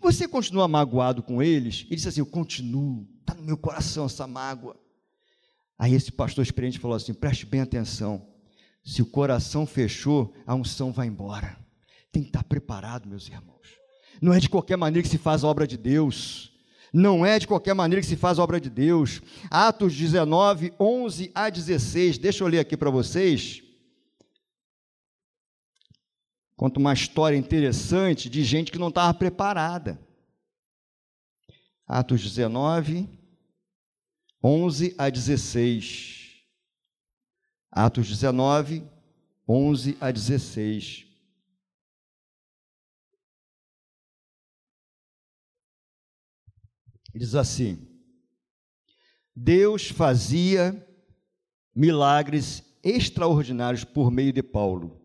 Você 0.00 0.28
continua 0.28 0.68
magoado 0.68 1.22
com 1.22 1.42
eles? 1.42 1.84
Ele 1.86 1.96
disse 1.96 2.08
assim: 2.08 2.20
Eu 2.20 2.26
continuo, 2.26 3.06
está 3.20 3.34
no 3.34 3.42
meu 3.42 3.58
coração 3.58 4.06
essa 4.06 4.26
mágoa. 4.26 4.76
Aí 5.78 5.94
esse 5.94 6.10
pastor 6.10 6.42
experiente 6.42 6.78
falou 6.78 6.96
assim: 6.96 7.12
Preste 7.12 7.44
bem 7.44 7.60
atenção. 7.60 8.26
Se 8.82 9.02
o 9.02 9.06
coração 9.06 9.66
fechou, 9.66 10.34
a 10.46 10.54
unção 10.54 10.90
vai 10.90 11.06
embora. 11.06 11.58
Tem 12.10 12.22
que 12.22 12.30
estar 12.30 12.42
preparado, 12.42 13.06
meus 13.06 13.28
irmãos. 13.28 13.58
Não 14.20 14.32
é 14.32 14.40
de 14.40 14.48
qualquer 14.48 14.76
maneira 14.76 15.02
que 15.02 15.10
se 15.10 15.18
faz 15.18 15.44
a 15.44 15.46
obra 15.46 15.66
de 15.66 15.76
Deus. 15.76 16.57
Não 16.92 17.24
é 17.24 17.38
de 17.38 17.46
qualquer 17.46 17.74
maneira 17.74 18.00
que 18.00 18.06
se 18.06 18.16
faz 18.16 18.38
a 18.38 18.42
obra 18.42 18.60
de 18.60 18.70
Deus. 18.70 19.20
Atos 19.50 19.94
19, 19.94 20.72
11 20.78 21.30
a 21.34 21.50
16. 21.50 22.18
Deixa 22.18 22.42
eu 22.42 22.48
ler 22.48 22.60
aqui 22.60 22.76
para 22.76 22.90
vocês. 22.90 23.62
Conta 26.56 26.80
uma 26.80 26.92
história 26.92 27.36
interessante 27.36 28.28
de 28.28 28.42
gente 28.42 28.72
que 28.72 28.78
não 28.78 28.88
estava 28.88 29.14
preparada. 29.14 30.00
Atos 31.86 32.22
19, 32.22 33.08
11 34.42 34.94
a 34.98 35.08
16. 35.08 36.42
Atos 37.70 38.08
19, 38.08 38.82
11 39.48 39.96
a 40.00 40.10
16. 40.10 41.07
Diz 47.18 47.34
assim: 47.34 47.78
Deus 49.34 49.88
fazia 49.88 50.86
milagres 51.74 52.62
extraordinários 52.82 53.84
por 53.84 54.10
meio 54.10 54.32
de 54.32 54.42
Paulo, 54.42 55.00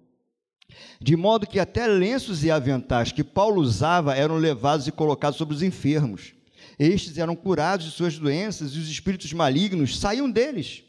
de 1.01 1.15
modo 1.15 1.47
que 1.47 1.59
até 1.59 1.87
lenços 1.87 2.43
e 2.43 2.51
aventais 2.51 3.11
que 3.11 3.23
Paulo 3.23 3.61
usava 3.61 4.15
eram 4.15 4.37
levados 4.37 4.87
e 4.87 4.91
colocados 4.91 5.37
sobre 5.37 5.55
os 5.55 5.61
enfermos. 5.61 6.33
Estes 6.79 7.17
eram 7.17 7.35
curados 7.35 7.85
de 7.85 7.91
suas 7.91 8.17
doenças 8.17 8.73
e 8.73 8.79
os 8.79 8.89
espíritos 8.89 9.31
malignos 9.33 9.99
saíam 9.99 10.29
deles. 10.29 10.83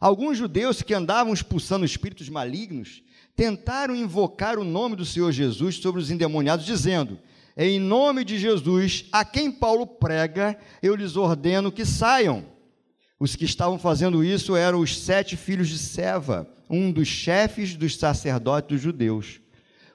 Alguns 0.00 0.38
judeus 0.38 0.82
que 0.82 0.94
andavam 0.94 1.32
expulsando 1.32 1.84
espíritos 1.84 2.28
malignos 2.28 3.02
tentaram 3.34 3.96
invocar 3.96 4.58
o 4.58 4.64
nome 4.64 4.94
do 4.94 5.04
Senhor 5.04 5.32
Jesus 5.32 5.76
sobre 5.76 6.00
os 6.00 6.10
endemoniados, 6.10 6.64
dizendo: 6.64 7.18
em 7.66 7.80
nome 7.80 8.24
de 8.24 8.38
Jesus, 8.38 9.06
a 9.10 9.24
quem 9.24 9.50
Paulo 9.50 9.84
prega, 9.84 10.56
eu 10.80 10.94
lhes 10.94 11.16
ordeno 11.16 11.72
que 11.72 11.84
saiam. 11.84 12.44
Os 13.18 13.34
que 13.34 13.44
estavam 13.44 13.80
fazendo 13.80 14.22
isso 14.22 14.54
eram 14.54 14.78
os 14.78 14.96
sete 14.96 15.36
filhos 15.36 15.68
de 15.68 15.76
Seva, 15.76 16.48
um 16.70 16.92
dos 16.92 17.08
chefes 17.08 17.74
dos 17.74 17.96
sacerdotes 17.96 18.68
dos 18.68 18.80
judeus. 18.80 19.40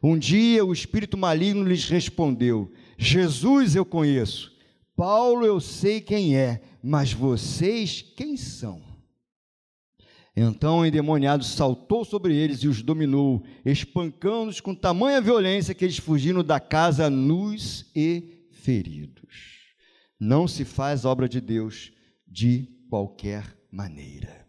Um 0.02 0.18
dia 0.18 0.66
o 0.66 0.74
espírito 0.74 1.18
maligno 1.18 1.64
lhes 1.64 1.88
respondeu: 1.88 2.70
Jesus 2.98 3.78
eu 3.78 3.86
conheço, 3.86 4.52
Paulo 4.94 5.46
eu 5.46 5.62
sei 5.62 6.02
quem 6.02 6.36
é, 6.36 6.62
mas 6.84 7.14
vocês 7.14 8.02
quem 8.02 8.36
são? 8.36 8.93
Então 10.36 10.80
o 10.80 10.86
endemoniado 10.86 11.44
saltou 11.44 12.04
sobre 12.04 12.36
eles 12.36 12.60
e 12.60 12.68
os 12.68 12.82
dominou, 12.82 13.44
espancando-os 13.64 14.60
com 14.60 14.74
tamanha 14.74 15.22
violência 15.22 15.76
que 15.76 15.86
eles 15.86 15.98
fugiram 15.98 16.44
da 16.44 16.60
casa 16.60 17.10
nus 17.10 17.92
e 17.96 18.48
feridos. 18.52 19.54
Não 20.20 20.48
se 20.48 20.66
faz 20.66 21.06
obra 21.06 21.30
de 21.30 21.40
Deus 21.40 21.92
de 22.28 22.68
qualquer 22.90 23.46
maneira. 23.72 24.48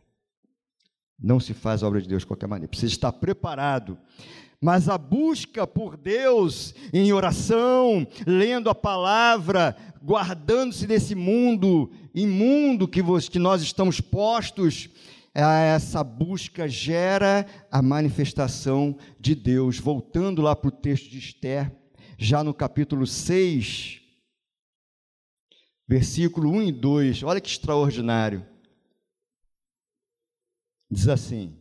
Não 1.20 1.38
se 1.38 1.52
faz 1.52 1.82
obra 1.82 2.00
de 2.00 2.08
Deus 2.08 2.22
de 2.22 2.26
qualquer 2.26 2.46
maneira. 2.46 2.68
Precisa 2.68 2.92
estar 2.92 3.12
preparado. 3.12 3.98
Mas 4.60 4.88
a 4.88 4.96
busca 4.96 5.66
por 5.66 5.96
Deus 5.96 6.74
em 6.92 7.12
oração, 7.12 8.06
lendo 8.26 8.70
a 8.70 8.74
palavra, 8.74 9.76
guardando-se 10.02 10.86
desse 10.86 11.14
mundo 11.14 11.90
imundo 12.14 12.88
que, 12.88 13.02
que 13.30 13.38
nós 13.38 13.60
estamos 13.60 14.00
postos, 14.00 14.88
essa 15.34 16.04
busca 16.04 16.68
gera 16.68 17.44
a 17.70 17.82
manifestação 17.82 18.96
de 19.18 19.34
Deus. 19.34 19.78
Voltando 19.80 20.40
lá 20.40 20.54
para 20.54 20.68
o 20.68 20.72
texto 20.72 21.10
de 21.10 21.18
Esther, 21.18 21.72
já 22.16 22.44
no 22.44 22.54
capítulo 22.54 23.04
6, 23.04 24.00
versículo 25.88 26.50
1 26.50 26.62
e 26.62 26.72
2, 26.72 27.22
olha 27.24 27.40
que 27.40 27.48
extraordinário. 27.48 28.46
Diz 30.88 31.08
assim: 31.08 31.58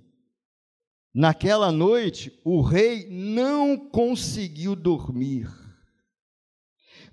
Naquela 1.11 1.71
noite, 1.71 2.39
o 2.43 2.61
rei 2.61 3.07
não 3.09 3.75
conseguiu 3.77 4.75
dormir. 4.75 5.49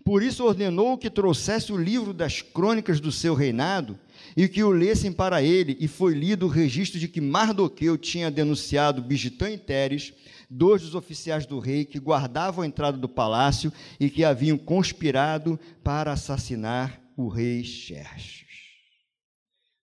Por 0.04 0.22
isso 0.22 0.44
ordenou 0.44 0.98
que 0.98 1.10
trouxesse 1.10 1.72
o 1.72 1.76
livro 1.76 2.12
das 2.12 2.42
crônicas 2.42 3.00
do 3.00 3.12
seu 3.12 3.34
reinado 3.34 3.98
e 4.40 4.48
que 4.48 4.64
o 4.64 4.70
lessem 4.70 5.12
para 5.12 5.42
ele, 5.42 5.76
e 5.78 5.86
foi 5.86 6.14
lido 6.14 6.46
o 6.46 6.48
registro 6.48 6.98
de 6.98 7.06
que 7.06 7.20
Mardoqueu 7.20 7.98
tinha 7.98 8.30
denunciado 8.30 9.02
Bigitã 9.02 9.50
e 9.50 9.58
Teres, 9.58 10.14
dois 10.48 10.80
dos 10.80 10.94
oficiais 10.94 11.44
do 11.44 11.58
rei 11.58 11.84
que 11.84 12.00
guardavam 12.00 12.64
a 12.64 12.66
entrada 12.66 12.96
do 12.96 13.06
palácio 13.06 13.70
e 14.00 14.08
que 14.08 14.24
haviam 14.24 14.56
conspirado 14.56 15.60
para 15.84 16.10
assassinar 16.10 17.02
o 17.18 17.28
rei 17.28 17.62
Xerxes. 17.62 18.46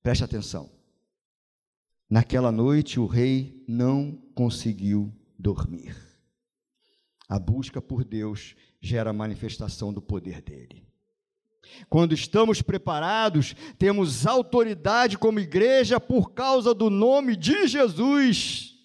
Preste 0.02 0.24
atenção. 0.24 0.72
Naquela 2.10 2.52
noite 2.52 3.00
o 3.00 3.06
rei 3.06 3.64
não 3.68 4.20
conseguiu 4.34 5.14
dormir. 5.38 5.96
A 7.30 7.38
busca 7.38 7.80
por 7.80 8.04
Deus 8.04 8.56
gera 8.82 9.12
a 9.12 9.14
manifestação 9.14 9.94
do 9.94 10.02
poder 10.02 10.42
dele. 10.42 10.87
Quando 11.90 12.14
estamos 12.14 12.62
preparados, 12.62 13.56
temos 13.78 14.28
autoridade 14.28 15.18
como 15.18 15.40
igreja 15.40 16.00
por 16.00 16.32
causa 16.32 16.74
do 16.74 16.90
nome 16.90 17.36
de 17.36 17.68
Jesus. 17.68 18.78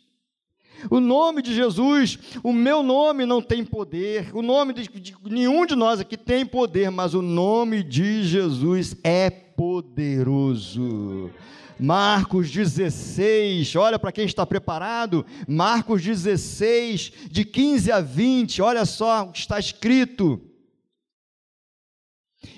O 0.91 1.01
nome 1.01 1.43
de 1.43 1.55
Jesus, 1.55 2.19
o 2.43 2.53
meu 2.53 2.83
nome 2.83 3.25
não 3.25 3.41
tem 3.41 3.65
poder, 3.65 4.35
o 4.35 4.43
nome 4.43 4.73
de, 4.73 4.89
de 4.89 5.15
nenhum 5.25 5.65
de 5.65 5.77
nós 5.77 6.01
aqui 6.01 6.17
tem 6.17 6.45
poder, 6.45 6.91
mas 6.91 7.15
o 7.15 7.23
nome 7.23 7.83
de 7.83 8.25
Jesus 8.25 8.97
é 9.05 9.31
poderoso. 9.31 11.31
Marcos 11.79 12.51
16, 12.51 13.75
olha 13.77 13.99
para 13.99 14.13
quem 14.13 14.25
está 14.25 14.47
preparado, 14.47 15.25
Marcos 15.49 16.03
16, 16.03 17.13
de 17.31 17.45
15 17.45 17.91
a 17.91 18.01
20, 18.01 18.63
olha 18.63 18.85
só 18.85 19.25
o 19.25 19.33
que 19.33 19.39
está 19.39 19.59
escrito. 19.59 20.41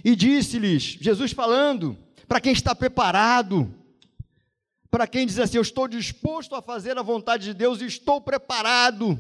E 0.05 0.15
disse-lhes, 0.17 0.83
Jesus 1.01 1.33
falando, 1.33 1.97
para 2.27 2.41
quem 2.41 2.53
está 2.53 2.75
preparado, 2.75 3.73
para 4.91 5.07
quem 5.07 5.27
diz 5.27 5.39
assim: 5.39 5.57
Eu 5.57 5.63
estou 5.63 5.89
disposto 5.89 6.55
a 6.55 6.63
fazer 6.63 6.97
a 6.97 7.03
vontade 7.03 7.45
de 7.45 7.55
Deus, 7.55 7.81
estou 7.81 8.21
preparado, 8.21 9.19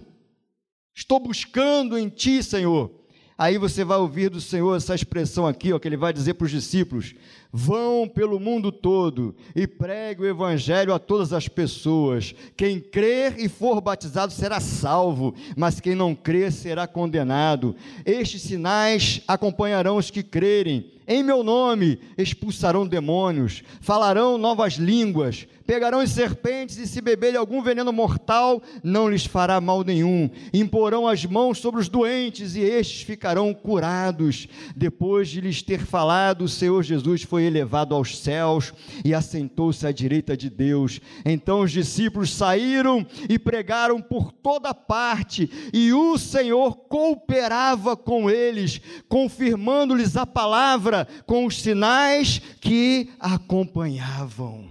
estou 0.95 1.19
buscando 1.19 1.99
em 1.99 2.09
Ti, 2.09 2.43
Senhor. 2.43 2.91
Aí 3.37 3.59
você 3.59 3.85
vai 3.85 3.99
ouvir 3.99 4.31
do 4.31 4.41
Senhor 4.41 4.77
essa 4.77 4.95
expressão 4.95 5.47
aqui, 5.47 5.73
ó, 5.73 5.79
que 5.79 5.89
ele 5.89 5.97
vai 5.97 6.12
dizer 6.12 6.35
para 6.35 6.45
os 6.45 6.51
discípulos: 6.51 7.15
Vão 7.57 8.09
pelo 8.09 8.40
mundo 8.40 8.72
todo 8.72 9.32
e 9.55 9.64
pregue 9.64 10.22
o 10.22 10.26
evangelho 10.26 10.92
a 10.92 10.98
todas 10.98 11.32
as 11.32 11.46
pessoas. 11.46 12.34
Quem 12.57 12.80
crer 12.80 13.38
e 13.38 13.48
for 13.48 13.80
batizado 13.80 14.32
será 14.32 14.59
salvo, 14.59 15.32
mas 15.57 15.78
quem 15.78 15.94
não 15.94 16.16
crer 16.16 16.50
será 16.50 16.88
condenado. 16.88 17.76
Estes 18.05 18.42
sinais 18.42 19.22
acompanharão 19.28 19.98
os 19.98 20.11
que 20.11 20.24
crerem. 20.24 20.90
Em 21.07 21.22
meu 21.22 21.44
nome 21.44 22.00
expulsarão 22.16 22.86
demônios, 22.86 23.62
falarão 23.80 24.38
novas 24.38 24.74
línguas, 24.74 25.46
pegarão 25.66 26.00
as 26.00 26.11
serpentes 26.11 26.78
e 26.78 26.86
se 26.86 27.02
beberem 27.02 27.36
algum 27.36 27.62
veneno 27.62 27.92
mortal, 27.92 28.62
não 28.82 29.09
lhes 29.09 29.26
fará 29.26 29.61
mal 29.61 29.84
nenhum. 29.84 30.30
Imporão 30.52 31.07
as 31.07 31.24
mãos 31.26 31.59
sobre 31.59 31.80
os 31.80 31.90
doentes 31.90 32.57
e 32.57 32.61
estes 32.61 33.02
ficarão 33.02 33.52
curados. 33.52 34.48
Depois 34.74 35.28
de 35.28 35.42
lhes 35.42 35.62
ter 35.62 35.80
falado, 35.80 36.42
o 36.42 36.48
Senhor 36.48 36.82
Jesus 36.82 37.22
foi 37.22 37.43
elevado 37.45 37.95
aos 37.95 38.18
céus 38.18 38.72
e 39.05 39.14
assentou-se 39.14 39.86
à 39.86 39.92
direita 39.92 40.36
de 40.36 40.51
Deus. 40.51 41.01
Então 41.24 41.61
os 41.61 41.70
discípulos 41.70 42.32
saíram 42.32 43.07
e 43.28 43.38
pregaram 43.38 44.01
por 44.01 44.32
toda 44.32 44.74
parte, 44.74 45.51
e 45.72 45.92
o 45.92 46.18
Senhor 46.18 46.76
cooperava 46.88 47.97
com 47.97 48.28
eles, 48.28 48.80
confirmando-lhes 49.09 50.16
a 50.16 50.26
palavra 50.26 51.07
com 51.26 51.47
os 51.47 51.61
sinais 51.61 52.40
que 52.61 53.11
acompanhavam. 53.18 54.68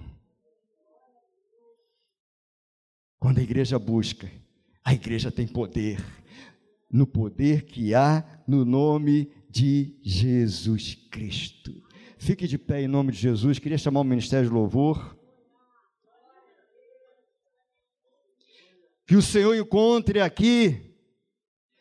Quando 3.20 3.40
a 3.40 3.44
igreja 3.44 3.80
busca, 3.80 4.30
a 4.84 4.94
igreja 4.94 5.32
tem 5.32 5.48
poder, 5.48 6.04
no 6.92 7.08
poder 7.08 7.64
que 7.64 7.96
há 7.96 8.24
no 8.46 8.66
nome 8.66 9.32
de 9.50 9.98
Jesus 10.04 10.96
Cristo. 11.10 11.82
Fique 12.24 12.48
de 12.48 12.58
pé 12.58 12.82
em 12.82 12.88
nome 12.88 13.12
de 13.12 13.18
Jesus. 13.18 13.60
Queria 13.60 13.78
chamar 13.78 14.00
o 14.00 14.06
Ministério 14.06 14.48
de 14.48 14.54
Louvor. 14.54 15.14
Que 19.06 19.18
o 19.18 19.22
Senhor 19.22 19.54
encontre 19.54 20.22
aqui 20.22 20.96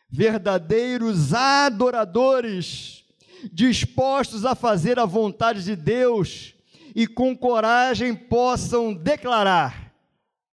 verdadeiros 0.09 1.33
adoradores, 1.33 3.05
dispostos 3.53 4.43
a 4.43 4.53
fazer 4.53 4.99
a 4.99 5.05
vontade 5.05 5.63
de 5.63 5.77
Deus 5.77 6.53
e 6.93 7.07
com 7.07 7.37
coragem 7.37 8.13
possam 8.13 8.93
declarar: 8.93 9.95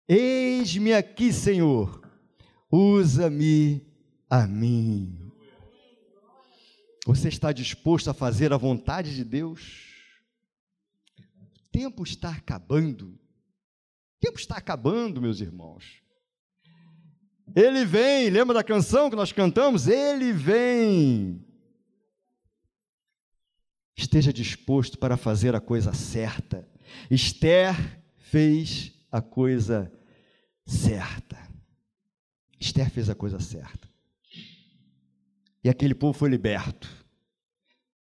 Eis-me 0.09 0.95
aqui, 0.95 1.31
Senhor, 1.31 2.01
usa-me 2.71 3.85
a 4.27 4.47
mim. 4.47 5.24
Você 7.05 7.27
está 7.27 7.51
disposto 7.51 8.09
a 8.09 8.15
fazer 8.15 8.51
a 8.51 8.57
vontade 8.57 9.15
de 9.15 9.23
Deus? 9.23 9.83
O 11.19 11.61
tempo 11.71 12.03
está 12.03 12.31
acabando. 12.31 13.09
O 13.09 14.19
tempo 14.19 14.39
está 14.39 14.57
acabando, 14.57 15.21
meus 15.21 15.39
irmãos. 15.39 16.01
Ele 17.55 17.85
vem, 17.85 18.31
lembra 18.31 18.55
da 18.55 18.63
canção 18.63 19.07
que 19.07 19.15
nós 19.15 19.31
cantamos? 19.31 19.87
Ele 19.87 20.33
vem. 20.33 21.45
Esteja 23.95 24.33
disposto 24.33 24.97
para 24.97 25.15
fazer 25.15 25.53
a 25.53 25.61
coisa 25.61 25.93
certa. 25.93 26.67
Esther 27.09 27.75
fez 28.17 28.91
a 29.11 29.21
coisa 29.21 29.93
certa. 30.65 31.37
Esther 32.59 32.89
fez 32.89 33.11
a 33.11 33.15
coisa 33.15 33.39
certa 33.39 33.94
e 35.65 35.69
aquele 35.69 35.95
povo 35.95 36.13
foi 36.13 36.29
liberto. 36.29 36.87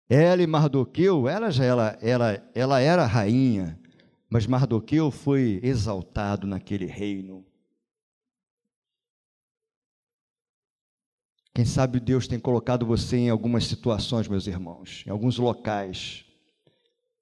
Ela 0.10 0.42
e 0.42 0.48
Mardoqueu, 0.48 1.30
ela 1.30 1.52
já 1.52 1.64
ela, 1.64 1.98
ela, 2.02 2.52
ela 2.56 2.80
era 2.80 3.06
rainha, 3.06 3.80
mas 4.28 4.48
Mardoqueu 4.48 5.12
foi 5.12 5.60
exaltado 5.62 6.48
naquele 6.48 6.88
reino. 6.88 7.46
Quem 11.54 11.64
sabe 11.64 12.00
Deus 12.00 12.28
tem 12.28 12.40
colocado 12.40 12.88
você 12.88 13.18
em 13.18 13.30
algumas 13.30 13.68
situações, 13.68 14.28
meus 14.28 14.48
irmãos, 14.48 15.04
em 15.06 15.12
alguns 15.12 15.38
locais, 15.38 16.26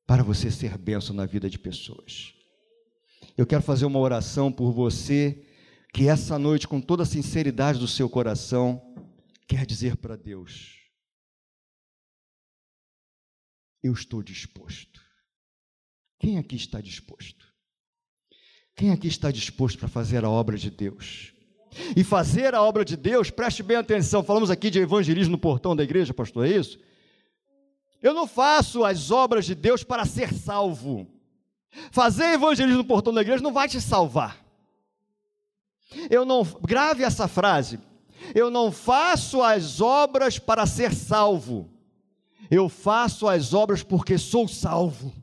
para 0.08 0.24
você 0.24 0.50
ser 0.50 0.78
bênção 0.78 1.14
na 1.14 1.26
vida 1.26 1.50
de 1.50 1.60
pessoas. 1.60 2.34
Eu 3.38 3.46
quero 3.46 3.62
fazer 3.62 3.86
uma 3.86 4.00
oração 4.00 4.50
por 4.50 4.72
você, 4.72 5.46
que 5.94 6.08
essa 6.08 6.40
noite, 6.40 6.70
com 6.70 6.80
toda 6.80 7.04
a 7.04 7.06
sinceridade 7.06 7.80
do 7.80 7.88
seu 7.88 8.10
coração, 8.10 8.91
quer 9.52 9.66
dizer 9.66 9.98
para 9.98 10.16
Deus: 10.16 10.80
Eu 13.84 13.92
estou 13.92 14.24
disposto. 14.24 15.02
Quem 16.18 16.38
aqui 16.38 16.56
está 16.56 16.80
disposto? 16.80 17.46
Quem 18.74 18.92
aqui 18.92 19.08
está 19.08 19.30
disposto 19.30 19.78
para 19.78 19.90
fazer 19.90 20.24
a 20.24 20.30
obra 20.30 20.58
de 20.58 20.72
Deus? 20.72 21.34
E 21.98 22.04
fazer 22.04 22.56
a 22.56 22.62
obra 22.62 22.86
de 22.86 22.96
Deus, 22.96 23.30
preste 23.30 23.62
bem 23.62 23.76
atenção, 23.76 24.24
falamos 24.24 24.50
aqui 24.50 24.70
de 24.70 24.80
evangelismo 24.80 25.34
no 25.34 25.38
portão 25.38 25.76
da 25.76 25.84
igreja, 25.84 26.14
pastor, 26.14 26.46
é 26.46 26.52
isso? 26.52 26.80
Eu 28.02 28.14
não 28.14 28.28
faço 28.28 28.86
as 28.86 29.12
obras 29.12 29.46
de 29.46 29.56
Deus 29.56 29.84
para 29.84 30.06
ser 30.06 30.34
salvo. 30.34 31.08
Fazer 31.92 32.34
evangelismo 32.34 32.80
no 32.80 32.88
portão 32.88 33.14
da 33.14 33.22
igreja 33.22 33.44
não 33.44 33.54
vai 33.54 33.68
te 33.68 33.82
salvar. 33.82 34.42
Eu 36.10 36.24
não 36.24 36.44
grave 36.44 37.04
essa 37.04 37.28
frase. 37.28 37.80
Eu 38.34 38.50
não 38.50 38.72
faço 38.72 39.42
as 39.42 39.82
obras 39.82 40.38
para 40.40 40.66
ser 40.66 40.94
salvo, 40.94 41.70
eu 42.50 42.70
faço 42.70 43.28
as 43.28 43.54
obras 43.54 43.82
porque 43.84 44.18
sou 44.18 44.48
salvo. 44.48 45.14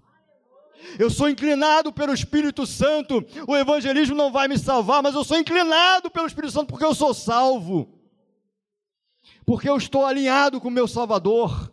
Eu 0.98 1.10
sou 1.10 1.28
inclinado 1.28 1.92
pelo 1.92 2.14
Espírito 2.14 2.66
Santo. 2.66 3.24
O 3.46 3.56
evangelismo 3.56 4.16
não 4.16 4.32
vai 4.32 4.48
me 4.48 4.58
salvar, 4.58 5.02
mas 5.02 5.14
eu 5.14 5.24
sou 5.24 5.36
inclinado 5.36 6.10
pelo 6.10 6.26
Espírito 6.26 6.52
Santo 6.52 6.68
porque 6.68 6.84
eu 6.84 6.94
sou 6.94 7.12
salvo. 7.12 7.88
Porque 9.44 9.68
eu 9.68 9.76
estou 9.76 10.06
alinhado 10.06 10.60
com 10.60 10.68
o 10.68 10.70
meu 10.70 10.88
Salvador. 10.88 11.72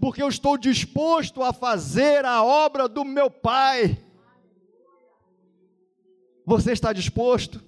Porque 0.00 0.22
eu 0.22 0.28
estou 0.28 0.56
disposto 0.56 1.42
a 1.42 1.52
fazer 1.52 2.24
a 2.24 2.42
obra 2.42 2.88
do 2.88 3.04
meu 3.04 3.30
Pai. 3.30 3.98
Você 6.46 6.72
está 6.72 6.92
disposto? 6.92 7.62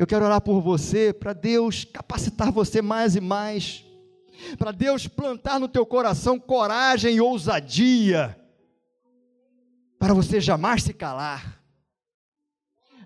Eu 0.00 0.06
quero 0.06 0.24
orar 0.24 0.40
por 0.40 0.62
você, 0.62 1.12
para 1.12 1.34
Deus 1.34 1.84
capacitar 1.84 2.50
você 2.50 2.80
mais 2.80 3.16
e 3.16 3.20
mais. 3.20 3.84
para 4.56 4.72
Deus 4.72 5.06
plantar 5.06 5.60
no 5.60 5.68
teu 5.68 5.84
coração 5.84 6.40
coragem 6.40 7.16
e 7.16 7.20
ousadia, 7.20 8.34
para 9.98 10.14
você 10.14 10.40
jamais 10.40 10.84
se 10.84 10.94
calar. 10.94 11.62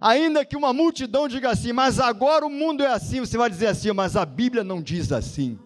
Ainda 0.01 0.45
que 0.45 0.57
uma 0.57 0.73
multidão 0.73 1.27
diga 1.27 1.51
assim, 1.51 1.73
mas 1.73 1.99
agora 1.99 2.47
o 2.47 2.51
mundo 2.51 2.85
é 2.85 2.87
assim, 2.87 3.19
você 3.19 3.37
vai 3.37 3.51
dizer 3.51 3.67
assim, 3.67 3.91
mas 3.91 4.15
a 4.15 4.25
Bíblia 4.25 4.63
não 4.63 4.81
diz 4.81 5.11
assim. 5.11 5.59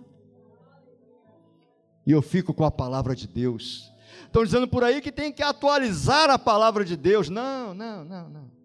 E 2.06 2.10
eu 2.10 2.22
fico 2.22 2.54
com 2.54 2.64
a 2.64 2.70
palavra 2.70 3.14
de 3.14 3.28
Deus. 3.28 3.92
Estão 4.24 4.42
dizendo 4.46 4.66
por 4.66 4.82
aí 4.82 5.02
que 5.02 5.12
tem 5.12 5.30
que 5.30 5.42
atualizar 5.42 6.30
a 6.30 6.38
palavra 6.38 6.86
de 6.86 6.96
Deus. 6.96 7.28
Não, 7.28 7.74
não, 7.74 8.02
não, 8.02 8.30
não. 8.30 8.57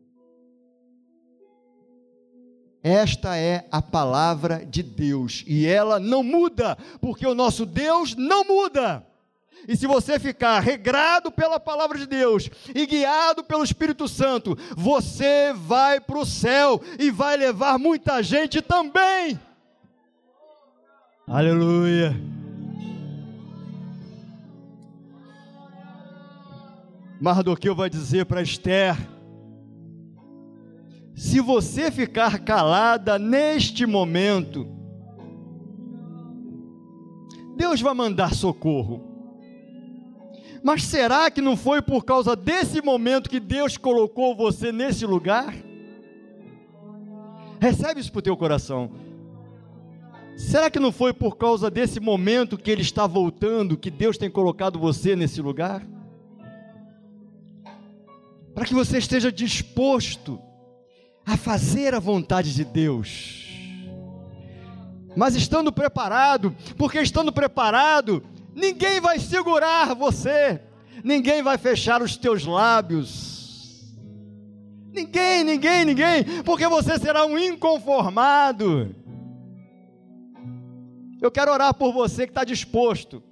Esta 2.83 3.37
é 3.37 3.65
a 3.71 3.81
palavra 3.81 4.65
de 4.65 4.83
Deus 4.83 5.45
e 5.47 5.65
ela 5.65 6.01
não 6.01 6.21
muda, 6.21 6.77
porque 6.99 7.25
o 7.25 7.33
nosso 7.33 7.65
Deus 7.65 8.13
não 8.13 8.43
muda. 8.43 9.07
E 9.65 9.77
se 9.77 9.87
você 9.87 10.19
ficar 10.19 10.59
regrado 10.59 11.31
pela 11.31 11.57
palavra 11.57 11.97
de 11.97 12.05
Deus 12.05 12.49
e 12.75 12.85
guiado 12.85 13.41
pelo 13.45 13.63
Espírito 13.63 14.09
Santo, 14.09 14.57
você 14.75 15.53
vai 15.55 16.01
para 16.01 16.19
o 16.19 16.25
céu 16.25 16.81
e 16.99 17.09
vai 17.09 17.37
levar 17.37 17.79
muita 17.79 18.21
gente 18.21 18.61
também. 18.61 19.39
Aleluia. 21.25 22.13
Mardoqueu 27.21 27.73
vai 27.73 27.89
dizer 27.89 28.25
para 28.25 28.41
Esther: 28.41 28.97
se 31.15 31.39
você 31.39 31.91
ficar 31.91 32.39
calada 32.39 33.19
neste 33.19 33.85
momento, 33.85 34.67
Deus 37.55 37.81
vai 37.81 37.93
mandar 37.93 38.33
socorro. 38.33 39.11
Mas 40.63 40.83
será 40.83 41.29
que 41.29 41.41
não 41.41 41.55
foi 41.55 41.81
por 41.81 42.03
causa 42.03 42.35
desse 42.35 42.81
momento 42.81 43.29
que 43.29 43.39
Deus 43.39 43.77
colocou 43.77 44.35
você 44.35 44.71
nesse 44.71 45.05
lugar? 45.05 45.53
Recebe 47.59 47.99
isso 48.01 48.11
para 48.11 48.19
o 48.19 48.23
teu 48.23 48.35
coração. 48.35 48.91
Será 50.35 50.69
que 50.69 50.79
não 50.79 50.91
foi 50.91 51.13
por 51.13 51.37
causa 51.37 51.69
desse 51.69 51.99
momento 51.99 52.57
que 52.57 52.71
Ele 52.71 52.81
está 52.81 53.05
voltando 53.05 53.77
que 53.77 53.91
Deus 53.91 54.17
tem 54.17 54.31
colocado 54.31 54.79
você 54.79 55.15
nesse 55.15 55.41
lugar? 55.41 55.85
Para 58.55 58.65
que 58.65 58.73
você 58.73 58.97
esteja 58.97 59.31
disposto 59.31 60.41
a 61.25 61.37
fazer 61.37 61.93
a 61.93 61.99
vontade 61.99 62.53
de 62.53 62.65
Deus. 62.65 63.43
Mas 65.15 65.35
estando 65.35 65.71
preparado, 65.71 66.55
porque 66.77 66.99
estando 66.99 67.31
preparado, 67.31 68.23
ninguém 68.53 68.99
vai 68.99 69.19
segurar 69.19 69.93
você, 69.93 70.59
ninguém 71.03 71.41
vai 71.41 71.57
fechar 71.57 72.01
os 72.01 72.17
teus 72.17 72.45
lábios. 72.45 73.93
Ninguém, 74.91 75.43
ninguém, 75.43 75.85
ninguém, 75.85 76.23
porque 76.43 76.67
você 76.67 76.99
será 76.99 77.25
um 77.25 77.37
inconformado. 77.37 78.95
Eu 81.21 81.31
quero 81.31 81.51
orar 81.51 81.73
por 81.73 81.93
você 81.93 82.25
que 82.25 82.31
está 82.31 82.43
disposto. 82.43 83.23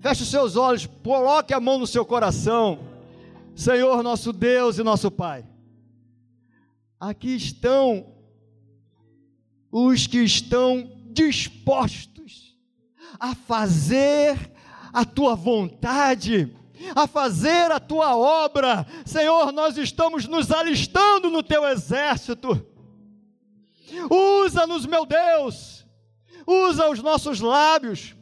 Feche 0.00 0.22
os 0.22 0.30
seus 0.30 0.56
olhos, 0.56 0.88
coloque 1.02 1.54
a 1.54 1.60
mão 1.60 1.78
no 1.78 1.86
seu 1.86 2.04
coração. 2.04 2.78
Senhor, 3.54 4.02
nosso 4.02 4.32
Deus 4.32 4.78
e 4.78 4.82
nosso 4.82 5.10
Pai 5.10 5.44
aqui 7.00 7.34
estão 7.34 8.06
os 9.72 10.06
que 10.06 10.18
estão 10.18 10.90
dispostos 11.06 12.56
a 13.18 13.34
fazer 13.34 14.52
a 14.92 15.04
tua 15.04 15.34
vontade, 15.34 16.54
a 16.94 17.06
fazer 17.06 17.70
a 17.70 17.80
tua 17.80 18.16
obra. 18.16 18.86
Senhor, 19.06 19.50
nós 19.52 19.78
estamos 19.78 20.26
nos 20.26 20.50
alistando 20.50 21.30
no 21.30 21.42
teu 21.42 21.66
exército. 21.66 22.66
Usa-nos, 24.10 24.86
meu 24.86 25.06
Deus, 25.06 25.86
usa 26.46 26.90
os 26.90 27.02
nossos 27.02 27.40
lábios, 27.40 28.14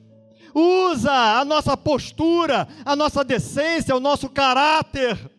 usa 0.55 1.13
a 1.13 1.45
nossa 1.45 1.77
postura, 1.77 2.69
a 2.85 2.95
nossa 2.95 3.25
decência, 3.25 3.97
o 3.97 4.01
nosso 4.01 4.29
caráter 4.29 5.38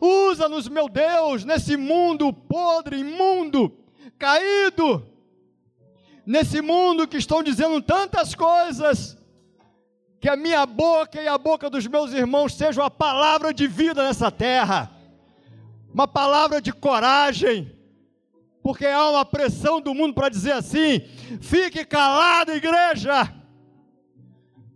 Usa-nos, 0.00 0.68
meu 0.68 0.88
Deus, 0.88 1.44
nesse 1.44 1.76
mundo 1.76 2.32
podre, 2.32 2.98
imundo, 2.98 3.76
caído, 4.18 5.06
nesse 6.26 6.60
mundo 6.60 7.06
que 7.06 7.16
estão 7.16 7.42
dizendo 7.42 7.80
tantas 7.82 8.34
coisas, 8.34 9.16
que 10.20 10.28
a 10.28 10.36
minha 10.36 10.64
boca 10.64 11.20
e 11.20 11.28
a 11.28 11.36
boca 11.36 11.68
dos 11.68 11.86
meus 11.86 12.12
irmãos 12.12 12.54
sejam 12.54 12.82
a 12.84 12.90
palavra 12.90 13.52
de 13.52 13.66
vida 13.66 14.02
nessa 14.02 14.30
terra, 14.30 14.90
uma 15.92 16.08
palavra 16.08 16.60
de 16.60 16.72
coragem, 16.72 17.70
porque 18.62 18.86
há 18.86 19.10
uma 19.10 19.24
pressão 19.24 19.80
do 19.80 19.94
mundo 19.94 20.14
para 20.14 20.30
dizer 20.30 20.52
assim: 20.52 21.00
fique 21.40 21.84
calada, 21.84 22.56
igreja, 22.56 23.30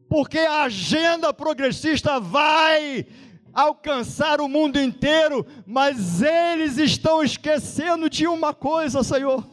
porque 0.09 0.39
a 0.39 0.65
agenda 0.65 1.33
progressista 1.33 2.21
vai 2.21 3.07
alcançar 3.53 4.41
o 4.41 4.49
mundo 4.49 4.81
inteiro, 4.81 5.47
mas 5.67 6.23
eles 6.23 6.79
estão 6.79 7.23
esquecendo 7.23 8.09
de 8.09 8.27
uma 8.27 8.55
coisa, 8.55 9.03
Senhor. 9.03 9.47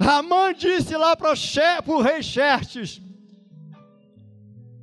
Ramã 0.00 0.54
disse 0.54 0.96
lá 0.96 1.16
para 1.16 1.32
o 1.86 2.00
rei 2.00 2.22
Xerxes 2.22 3.02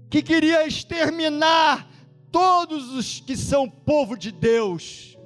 que 0.09 0.21
queria 0.21 0.67
exterminar 0.67 1.87
todos 2.31 2.93
os 2.93 3.19
que 3.21 3.37
são 3.37 3.69
povo 3.69 4.17
de 4.17 4.31
Deus, 4.31 5.17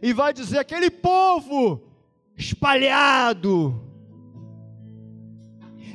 e 0.00 0.12
vai 0.12 0.32
dizer 0.32 0.58
aquele 0.58 0.88
povo 0.90 1.82
espalhado, 2.36 3.80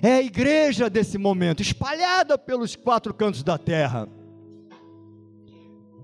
é 0.02 0.14
a 0.14 0.22
igreja 0.22 0.90
desse 0.90 1.18
momento, 1.18 1.62
espalhada 1.62 2.38
pelos 2.38 2.76
quatro 2.76 3.14
cantos 3.14 3.44
da 3.44 3.58
terra. 3.58 4.08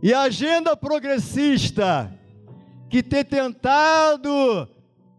E 0.05 0.13
a 0.13 0.21
agenda 0.21 0.77
progressista, 0.77 2.13
que 2.91 3.01
tem 3.01 3.25
tentado 3.25 4.69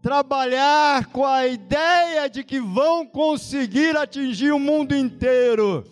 trabalhar 0.01 1.07
com 1.07 1.25
a 1.25 1.45
ideia 1.45 2.29
de 2.29 2.41
que 2.41 2.61
vão 2.61 3.05
conseguir 3.05 3.97
atingir 3.97 4.53
o 4.53 4.57
mundo 4.57 4.95
inteiro, 4.95 5.83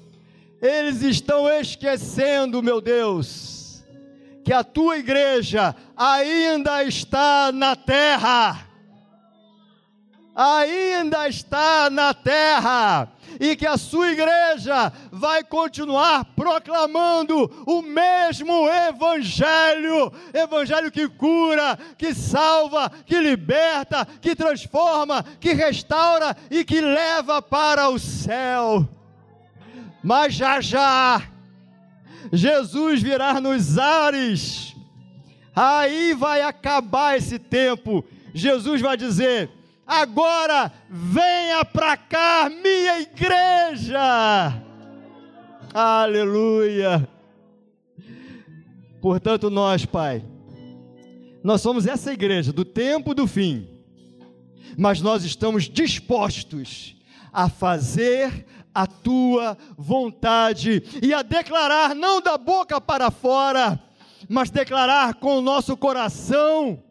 eles 0.61 1.01
estão 1.01 1.45
esquecendo, 1.49 2.63
meu 2.63 2.79
Deus, 2.79 3.83
que 4.45 4.53
a 4.53 4.63
tua 4.63 4.97
igreja 4.97 5.75
ainda 5.97 6.81
está 6.85 7.51
na 7.51 7.75
terra. 7.75 8.65
Ainda 10.33 11.27
está 11.27 11.89
na 11.89 12.13
terra 12.13 13.11
e 13.39 13.55
que 13.55 13.65
a 13.65 13.77
sua 13.77 14.11
igreja 14.11 14.91
vai 15.11 15.43
continuar 15.43 16.25
proclamando 16.35 17.63
o 17.65 17.81
mesmo 17.81 18.67
evangelho, 18.67 20.11
evangelho 20.33 20.91
que 20.91 21.07
cura, 21.07 21.77
que 21.97 22.13
salva, 22.13 22.91
que 23.05 23.19
liberta, 23.19 24.07
que 24.21 24.35
transforma, 24.35 25.23
que 25.39 25.53
restaura 25.53 26.35
e 26.49 26.63
que 26.63 26.81
leva 26.81 27.41
para 27.41 27.89
o 27.89 27.99
céu. 27.99 28.87
Mas 30.03 30.33
já 30.33 30.61
já 30.61 31.35
Jesus 32.31 33.01
virá 33.01 33.39
nos 33.39 33.77
ares. 33.77 34.75
Aí 35.55 36.13
vai 36.13 36.41
acabar 36.41 37.17
esse 37.17 37.39
tempo. 37.39 38.03
Jesus 38.33 38.81
vai 38.81 38.97
dizer: 38.97 39.49
agora 39.85 40.71
venha 40.89 41.63
para 41.63 41.95
cá, 41.97 42.49
minha 42.49 43.01
igreja. 43.01 44.61
Aleluia. 45.73 47.07
Portanto, 49.01 49.49
nós, 49.49 49.85
Pai, 49.85 50.23
nós 51.43 51.61
somos 51.61 51.85
essa 51.85 52.11
igreja 52.11 52.51
do 52.51 52.65
tempo 52.65 53.13
do 53.13 53.27
fim, 53.27 53.67
mas 54.77 55.01
nós 55.01 55.23
estamos 55.23 55.69
dispostos 55.69 56.95
a 57.31 57.49
fazer 57.49 58.45
a 58.73 58.87
tua 58.87 59.57
vontade 59.77 60.83
e 61.01 61.13
a 61.13 61.21
declarar, 61.21 61.95
não 61.95 62.19
da 62.19 62.37
boca 62.37 62.81
para 62.81 63.11
fora, 63.11 63.79
mas 64.27 64.49
declarar 64.49 65.15
com 65.15 65.37
o 65.37 65.41
nosso 65.41 65.77
coração: 65.77 66.83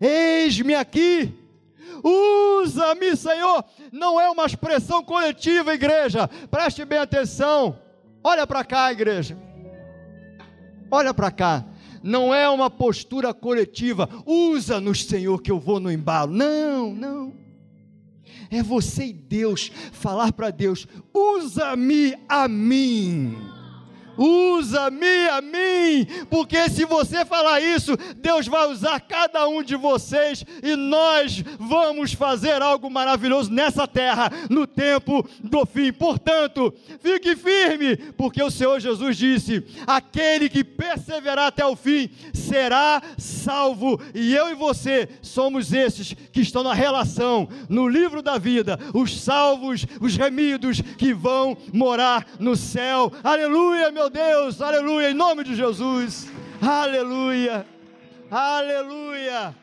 Eis-me 0.00 0.74
aqui 0.74 1.37
Usa-me, 2.02 3.16
Senhor. 3.16 3.64
Não 3.92 4.20
é 4.20 4.30
uma 4.30 4.46
expressão 4.46 5.02
coletiva, 5.02 5.74
igreja. 5.74 6.28
Preste 6.50 6.84
bem 6.84 6.98
atenção. 6.98 7.78
Olha 8.22 8.46
para 8.46 8.64
cá, 8.64 8.92
igreja. 8.92 9.38
Olha 10.90 11.12
para 11.12 11.30
cá. 11.30 11.64
Não 12.02 12.34
é 12.34 12.48
uma 12.48 12.70
postura 12.70 13.34
coletiva. 13.34 14.08
Usa-nos, 14.24 15.04
Senhor, 15.04 15.42
que 15.42 15.50
eu 15.50 15.58
vou 15.58 15.80
no 15.80 15.90
embalo. 15.90 16.32
Não, 16.32 16.94
não. 16.94 17.34
é 18.50 18.62
você 18.62 19.06
e 19.06 19.12
Deus 19.12 19.70
falar 19.92 20.32
para 20.32 20.50
Deus: 20.50 20.86
usa-me 21.12 22.14
a 22.28 22.48
mim 22.48 23.57
usa-me 24.18 25.28
a 25.28 25.40
mim, 25.40 26.04
porque 26.28 26.68
se 26.68 26.84
você 26.84 27.24
falar 27.24 27.60
isso, 27.60 27.96
Deus 28.16 28.48
vai 28.48 28.66
usar 28.68 29.00
cada 29.00 29.48
um 29.48 29.62
de 29.62 29.76
vocês 29.76 30.44
e 30.62 30.74
nós 30.74 31.42
vamos 31.58 32.12
fazer 32.12 32.60
algo 32.60 32.90
maravilhoso 32.90 33.52
nessa 33.52 33.86
terra, 33.86 34.30
no 34.50 34.66
tempo 34.66 35.26
do 35.42 35.64
fim. 35.64 35.92
Portanto, 35.92 36.74
fique 37.00 37.36
firme, 37.36 37.96
porque 38.16 38.42
o 38.42 38.50
Senhor 38.50 38.80
Jesus 38.80 39.16
disse: 39.16 39.64
aquele 39.86 40.48
que 40.48 40.64
perseverar 40.64 41.46
até 41.46 41.64
o 41.64 41.76
fim 41.76 42.10
será 42.34 43.00
salvo, 43.16 44.00
e 44.14 44.34
eu 44.34 44.48
e 44.50 44.54
você 44.54 45.08
somos 45.22 45.72
esses 45.72 46.12
que 46.32 46.40
estão 46.40 46.62
na 46.62 46.74
relação, 46.74 47.48
no 47.68 47.88
livro 47.88 48.20
da 48.20 48.38
vida, 48.38 48.78
os 48.92 49.20
salvos, 49.20 49.86
os 50.00 50.16
remidos 50.16 50.80
que 50.80 51.14
vão 51.14 51.56
morar 51.72 52.26
no 52.38 52.56
céu. 52.56 53.12
Aleluia, 53.22 53.90
meu 54.08 54.10
Deus, 54.10 54.62
aleluia, 54.62 55.10
em 55.10 55.14
nome 55.14 55.44
de 55.44 55.54
Jesus, 55.54 56.28
aleluia, 56.62 57.66
aleluia. 58.30 59.54